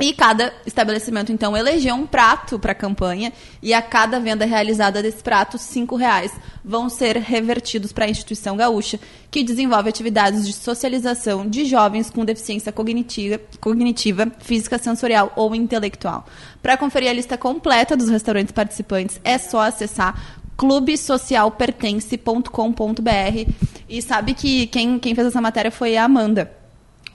E 0.00 0.12
cada 0.12 0.52
estabelecimento, 0.66 1.30
então, 1.30 1.56
elegeu 1.56 1.94
um 1.94 2.04
prato 2.04 2.58
para 2.58 2.72
a 2.72 2.74
campanha 2.74 3.32
e 3.62 3.72
a 3.72 3.80
cada 3.80 4.18
venda 4.18 4.44
realizada 4.44 5.00
desse 5.00 5.22
prato, 5.22 5.56
cinco 5.56 5.94
reais 5.94 6.32
vão 6.64 6.88
ser 6.88 7.16
revertidos 7.16 7.92
para 7.92 8.04
a 8.04 8.08
instituição 8.08 8.56
gaúcha, 8.56 8.98
que 9.30 9.44
desenvolve 9.44 9.88
atividades 9.88 10.44
de 10.44 10.52
socialização 10.52 11.48
de 11.48 11.64
jovens 11.64 12.10
com 12.10 12.24
deficiência 12.24 12.72
cognitiva, 12.72 13.40
cognitiva 13.60 14.32
física, 14.40 14.78
sensorial 14.78 15.32
ou 15.36 15.54
intelectual. 15.54 16.26
Para 16.60 16.76
conferir 16.76 17.10
a 17.10 17.14
lista 17.14 17.38
completa 17.38 17.96
dos 17.96 18.08
restaurantes 18.08 18.52
participantes, 18.52 19.20
é 19.22 19.38
só 19.38 19.60
acessar 19.60 20.40
clubesocialpertence.com.br 20.56 23.52
e 23.88 24.02
sabe 24.02 24.34
que 24.34 24.66
quem, 24.68 24.98
quem 24.98 25.14
fez 25.14 25.26
essa 25.28 25.40
matéria 25.40 25.70
foi 25.70 25.96
a 25.96 26.04
Amanda 26.04 26.50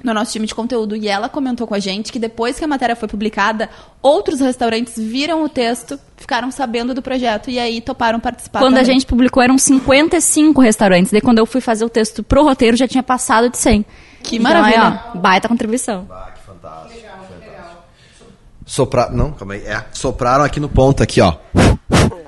no 0.04 0.14
nosso 0.14 0.32
time 0.32 0.48
de 0.48 0.56
conteúdo 0.56 0.96
e 0.96 1.08
ela 1.08 1.28
comentou 1.28 1.68
com 1.68 1.74
a 1.74 1.80
gente 1.80 2.12
que 2.12 2.20
depois 2.20 2.58
que 2.58 2.64
a 2.64 2.68
matéria 2.68 2.96
foi 2.96 3.08
publicada, 3.08 3.70
outros 4.02 4.40
restaurantes 4.40 4.98
viram 4.98 5.44
o 5.44 5.50
texto, 5.50 6.00
ficaram 6.16 6.52
sabendo 6.52 6.94
do 6.94 7.02
projeto 7.02 7.50
e 7.50 7.60
aí 7.60 7.82
toparam 7.82 8.20
participar. 8.20 8.60
Quando 8.60 8.76
a 8.76 8.82
também. 8.82 8.94
gente 8.94 9.06
publicou, 9.06 9.44
eram 9.44 9.58
55 9.58 10.62
restaurantes. 10.62 11.12
Daí, 11.12 11.22
quando 11.22 11.40
eu 11.40 11.46
fui 11.46 11.62
fazer 11.62 11.86
o 11.86 11.90
texto 11.90 12.24
pro 12.24 12.44
roteiro, 12.44 12.78
já 12.78 12.88
tinha 12.88 13.04
passado 13.04 13.50
de 13.50 13.58
100. 13.58 13.86
Que 14.24 14.38
Então, 14.38 14.52
maravilha. 14.52 14.88
aí, 14.88 15.00
ó, 15.16 15.18
baita 15.18 15.48
contribuição. 15.48 16.08
Ah, 16.10 16.32
que 16.34 16.42
fantástico. 16.46 17.02
fantástico. 17.02 17.40
Sopra... 18.66 19.10
Não, 19.10 19.32
calma 19.32 19.56
aí. 19.56 19.66
É, 19.66 19.84
sopraram 19.92 20.44
aqui 20.44 20.60
no 20.60 20.70
ponto, 20.70 21.02
aqui, 21.02 21.22
ó. 21.22 21.36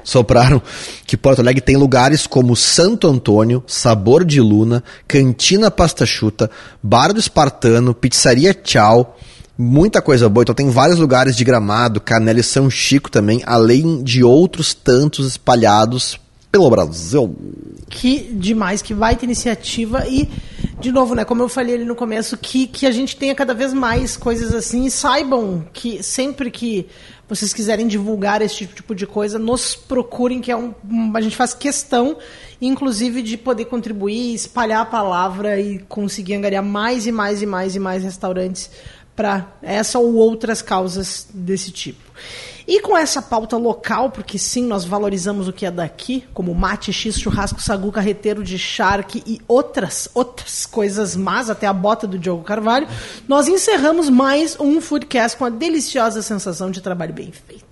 Sopraram 0.04 0.62
que 1.06 1.16
Porto 1.16 1.40
Alegre 1.40 1.62
tem 1.62 1.78
lugares 1.78 2.26
como 2.26 2.56
Santo 2.56 3.08
Antônio, 3.08 3.64
Sabor 3.68 4.26
de 4.26 4.42
Luna, 4.42 4.84
Cantina 5.08 5.70
Pasta 5.70 6.06
Chuta, 6.06 6.50
Bar 6.82 7.14
do 7.14 7.20
Espartano, 7.20 7.94
Pizzaria 7.94 8.54
Tchau, 8.54 9.18
muita 9.58 10.02
coisa 10.02 10.28
boa. 10.28 10.44
Então 10.44 10.56
tem 10.56 10.70
vários 10.70 10.98
lugares 10.98 11.36
de 11.36 11.44
Gramado, 11.44 12.02
Canela 12.02 12.40
e 12.40 12.44
São 12.44 12.70
Chico 12.70 13.12
também, 13.12 13.42
além 13.46 14.04
de 14.04 14.24
outros 14.24 14.74
tantos 14.74 15.28
espalhados 15.28 16.20
pelo 16.52 16.70
Brasil. 16.70 17.36
Que 17.92 18.20
demais, 18.34 18.82
que 18.82 18.94
baita 18.94 19.26
iniciativa 19.26 20.08
e, 20.08 20.28
de 20.80 20.92
novo, 20.94 21.14
né, 21.14 21.26
como 21.26 21.44
eu 21.44 21.50
falei 21.50 21.76
ali 21.76 21.84
no 21.86 21.94
começo, 21.94 22.38
que, 22.38 22.66
que 22.66 22.86
a 22.88 22.92
gente 22.92 23.18
tenha 23.18 23.36
cada 23.36 23.54
vez 23.54 23.74
mais 23.74 24.16
coisas 24.16 24.54
assim 24.56 24.86
e 24.86 24.90
saibam 24.92 25.66
que 25.74 26.02
sempre 26.02 26.50
que 26.50 26.88
vocês 27.28 27.54
quiserem 27.54 27.88
divulgar 27.88 28.42
esse 28.42 28.66
tipo 28.66 28.96
de 28.96 29.06
coisa, 29.06 29.38
nos 29.38 29.76
procurem, 29.76 30.40
que 30.42 30.50
é 30.52 30.56
um- 30.56 30.74
a 31.14 31.20
gente 31.22 31.36
faz 31.36 31.54
questão, 31.54 32.18
inclusive, 32.62 33.22
de 33.22 33.38
poder 33.38 33.66
contribuir, 33.66 34.34
espalhar 34.36 34.82
a 34.82 34.86
palavra 34.86 35.60
e 35.60 35.80
conseguir 35.80 36.36
angariar 36.36 36.64
mais 36.64 37.06
e 37.06 37.12
mais 37.12 37.42
e 37.42 37.46
mais 37.46 37.76
e 37.76 37.80
mais 37.80 38.04
restaurantes 38.04 38.70
para 39.16 39.52
essa 39.62 40.00
ou 40.00 40.16
outras 40.16 40.62
causas 40.62 41.28
desse 41.34 41.72
tipo. 41.72 42.02
E 42.68 42.82
com 42.82 42.98
essa 42.98 43.22
pauta 43.22 43.58
local, 43.58 44.10
porque 44.12 44.38
sim, 44.38 44.66
nós 44.66 44.86
valorizamos 44.86 45.48
o 45.48 45.54
que 45.54 45.66
é 45.66 45.72
daqui, 45.72 46.24
como 46.34 46.54
mate, 46.54 46.92
x, 46.94 47.20
churrasco, 47.20 47.62
sagu, 47.62 47.92
carreteiro 47.92 48.44
de 48.44 48.58
charque 48.58 49.24
e 49.26 49.42
outras, 49.48 50.10
outras 50.14 50.66
coisas 50.66 51.16
más, 51.16 51.50
até 51.50 51.68
a 51.68 51.74
bota 51.74 52.06
do 52.06 52.20
Diogo 52.20 52.44
Carvalho, 52.44 52.88
nós 53.28 53.48
encerramos 53.48 54.10
mais 54.10 54.60
um 54.60 54.80
Foodcast 54.82 55.38
com 55.38 55.46
a 55.46 55.50
deliciosa 55.50 56.22
sensação 56.22 56.70
de 56.70 56.82
trabalho 56.82 57.14
bem 57.14 57.32
feito. 57.32 57.71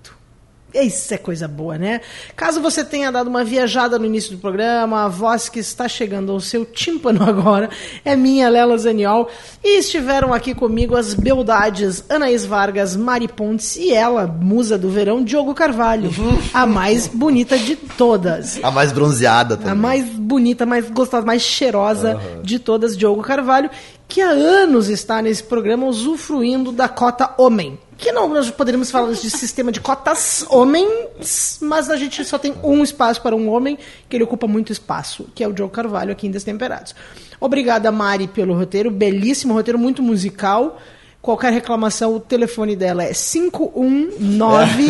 Isso 0.74 1.12
é 1.12 1.18
coisa 1.18 1.48
boa, 1.48 1.76
né? 1.76 2.00
Caso 2.36 2.60
você 2.60 2.84
tenha 2.84 3.10
dado 3.10 3.28
uma 3.28 3.42
viajada 3.42 3.98
no 3.98 4.04
início 4.04 4.32
do 4.32 4.38
programa, 4.38 5.04
a 5.04 5.08
voz 5.08 5.48
que 5.48 5.58
está 5.58 5.88
chegando 5.88 6.30
ao 6.30 6.40
seu 6.40 6.64
tímpano 6.64 7.22
agora 7.28 7.70
é 8.04 8.14
minha, 8.14 8.48
Lela 8.48 8.78
Zaniol. 8.78 9.28
E 9.62 9.78
estiveram 9.78 10.32
aqui 10.32 10.54
comigo 10.54 10.96
as 10.96 11.14
beldades 11.14 12.04
Anaís 12.08 12.46
Vargas, 12.46 12.96
Mari 12.96 13.28
Pontes 13.28 13.76
e 13.76 13.92
ela, 13.92 14.26
musa 14.26 14.78
do 14.78 14.88
verão, 14.88 15.24
Diogo 15.24 15.54
Carvalho. 15.54 16.10
A 16.54 16.66
mais 16.66 17.06
bonita 17.06 17.58
de 17.58 17.76
todas. 17.76 18.58
A 18.62 18.70
mais 18.70 18.92
bronzeada 18.92 19.56
também. 19.56 19.72
A 19.72 19.74
mais 19.74 20.04
bonita, 20.04 20.64
mais 20.64 20.88
gostosa, 20.90 21.26
mais 21.26 21.42
cheirosa 21.42 22.20
de 22.42 22.58
todas, 22.58 22.96
Diogo 22.96 23.22
Carvalho, 23.22 23.70
que 24.06 24.20
há 24.20 24.30
anos 24.30 24.88
está 24.88 25.22
nesse 25.22 25.42
programa 25.42 25.86
usufruindo 25.86 26.72
da 26.72 26.88
cota 26.88 27.34
homem. 27.38 27.78
Que 28.00 28.12
não, 28.12 28.28
nós 28.28 28.50
poderíamos 28.50 28.90
falar 28.90 29.12
de 29.12 29.30
sistema 29.30 29.70
de 29.70 29.78
cotas 29.78 30.46
homens, 30.48 31.58
mas 31.60 31.90
a 31.90 31.96
gente 31.96 32.24
só 32.24 32.38
tem 32.38 32.54
um 32.62 32.82
espaço 32.82 33.20
para 33.20 33.36
um 33.36 33.50
homem, 33.50 33.78
que 34.08 34.16
ele 34.16 34.24
ocupa 34.24 34.46
muito 34.46 34.72
espaço, 34.72 35.28
que 35.34 35.44
é 35.44 35.48
o 35.48 35.52
Diogo 35.52 35.70
Carvalho 35.70 36.10
aqui 36.10 36.26
em 36.26 36.30
Destemperados. 36.30 36.94
Obrigada, 37.38 37.92
Mari, 37.92 38.26
pelo 38.26 38.54
roteiro, 38.54 38.90
belíssimo 38.90 39.52
roteiro, 39.52 39.78
muito 39.78 40.02
musical. 40.02 40.80
Qualquer 41.20 41.52
reclamação, 41.52 42.14
o 42.14 42.20
telefone 42.20 42.74
dela 42.74 43.02
é 43.04 43.12
519. 43.12 44.86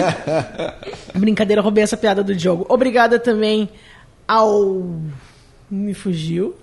Brincadeira, 1.19 1.61
roubei 1.61 1.83
essa 1.83 1.97
piada 1.97 2.23
do 2.23 2.35
Diogo. 2.35 2.65
Obrigada 2.69 3.19
também 3.19 3.69
ao. 4.29 4.89
Me 5.69 5.95
fugiu. 5.95 6.55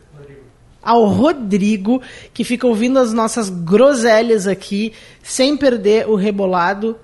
Ao 0.88 1.06
Rodrigo, 1.06 2.02
que 2.34 2.43
fica 2.43 2.65
ouvindo 2.65 2.97
as 2.97 3.12
nossas 3.12 3.50
groselhas 3.50 4.47
aqui, 4.47 4.93
sem 5.21 5.58
perder 5.58 6.08
o 6.08 6.15
rebolado. 6.15 6.95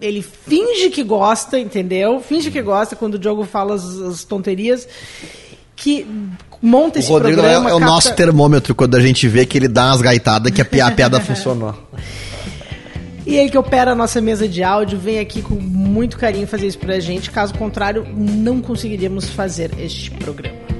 Ele 0.00 0.22
finge 0.22 0.90
que 0.90 1.02
gosta, 1.02 1.58
entendeu? 1.58 2.20
Finge 2.20 2.50
que 2.50 2.62
gosta 2.62 2.94
quando 2.94 3.14
o 3.14 3.18
Diogo 3.18 3.44
fala 3.44 3.74
as, 3.74 3.84
as 3.98 4.24
tonterias. 4.24 4.86
Que 5.74 6.06
monta 6.60 6.98
O 6.98 7.00
esse 7.00 7.10
Rodrigo 7.10 7.38
não 7.42 7.48
é, 7.48 7.52
programa. 7.52 7.70
é 7.70 7.74
o 7.74 7.78
capta- 7.78 7.92
nosso 7.94 8.14
termômetro 8.14 8.74
quando 8.74 8.94
a 8.96 9.00
gente 9.00 9.26
vê 9.26 9.44
que 9.44 9.58
ele 9.58 9.66
dá 9.68 9.86
umas 9.86 10.00
gaitadas 10.02 10.52
que 10.52 10.60
a 10.60 10.64
piada 10.64 11.18
funcionou. 11.22 11.74
E 13.26 13.36
ele 13.36 13.50
que 13.50 13.58
opera 13.58 13.92
a 13.92 13.94
nossa 13.94 14.20
mesa 14.20 14.48
de 14.48 14.62
áudio 14.62 14.98
vem 14.98 15.18
aqui 15.20 15.42
com 15.42 15.54
muito 15.54 16.16
carinho 16.18 16.46
fazer 16.46 16.66
isso 16.66 16.78
pra 16.78 16.98
gente. 17.00 17.30
Caso 17.30 17.54
contrário, 17.54 18.06
não 18.16 18.60
conseguiríamos 18.60 19.28
fazer 19.30 19.70
este 19.78 20.10
programa. 20.10 20.71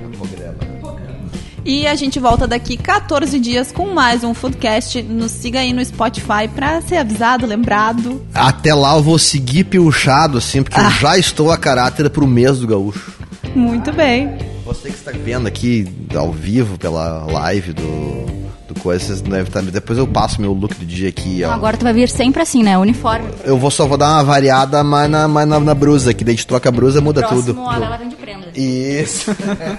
E 1.64 1.86
a 1.86 1.94
gente 1.94 2.18
volta 2.18 2.46
daqui 2.46 2.76
14 2.76 3.38
dias 3.38 3.70
com 3.70 3.86
mais 3.94 4.24
um 4.24 4.34
Foodcast. 4.34 5.00
Nos 5.02 5.30
siga 5.30 5.60
aí 5.60 5.72
no 5.72 5.84
Spotify 5.84 6.48
pra 6.52 6.80
ser 6.82 6.96
avisado, 6.96 7.46
lembrado. 7.46 8.20
Até 8.34 8.74
lá 8.74 8.96
eu 8.96 9.02
vou 9.02 9.16
seguir 9.16 9.64
piochado, 9.64 10.38
assim, 10.38 10.62
porque 10.62 10.80
eu 10.80 10.90
já 10.90 11.16
estou 11.16 11.52
a 11.52 11.56
caráter 11.56 12.10
pro 12.10 12.26
mês 12.26 12.58
do 12.58 12.66
gaúcho. 12.66 13.12
Muito 13.54 13.92
bem. 13.92 14.36
Você 14.64 14.88
que 14.88 14.96
está 14.96 15.12
vendo 15.12 15.46
aqui 15.46 15.86
ao 16.16 16.32
vivo 16.32 16.76
pela 16.78 17.26
live 17.30 17.72
do, 17.72 18.26
do 18.68 18.80
coisa, 18.80 19.04
vocês 19.04 19.20
devem 19.20 19.42
estar. 19.42 19.62
Depois 19.62 19.98
eu 19.98 20.06
passo 20.06 20.40
meu 20.40 20.52
look 20.52 20.74
do 20.74 20.84
dia 20.84 21.08
aqui. 21.08 21.44
Ó. 21.44 21.50
Agora 21.52 21.76
tu 21.76 21.84
vai 21.84 21.92
vir 21.92 22.08
sempre 22.08 22.42
assim, 22.42 22.64
né? 22.64 22.76
Uniforme. 22.76 23.28
Eu 23.44 23.56
vou 23.56 23.70
só 23.70 23.86
vou 23.86 23.96
dar 23.96 24.14
uma 24.14 24.24
variada, 24.24 24.82
mas 24.82 25.08
na, 25.08 25.28
mas 25.28 25.46
na, 25.46 25.60
na 25.60 25.74
brusa, 25.74 26.12
que 26.12 26.24
daí 26.24 26.34
a 26.34 26.36
gente 26.36 26.46
troca 26.46 26.68
a 26.68 26.72
brusa 26.72 27.00
muda 27.00 27.20
Próximo, 27.20 27.54
tudo. 27.54 27.68
a 27.68 27.76
Lela 27.76 27.96
vem 27.98 28.08
de 28.08 28.16
prenda. 28.16 28.41
Isso. 28.54 29.34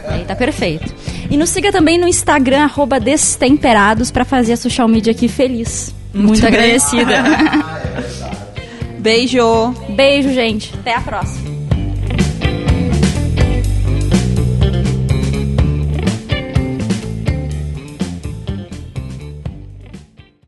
Aí 0.08 0.26
tá 0.26 0.36
perfeito. 0.36 0.94
E 1.30 1.38
nos 1.38 1.50
siga 1.50 1.72
também 1.72 1.98
no 1.98 2.08
Instagram, 2.08 2.64
arroba 2.64 3.00
Destemperados, 3.00 4.12
pra 4.12 4.26
fazer 4.26 4.54
a 4.54 4.58
social 4.58 4.88
media 4.88 5.12
aqui 5.12 5.28
feliz. 5.28 5.94
Muito 6.14 6.46
agradecida. 6.46 7.24
Beijo. 9.00 9.74
Beijo, 9.90 10.32
gente. 10.34 10.74
Até 10.80 10.96
a 10.96 11.02
próxima. 11.02 11.43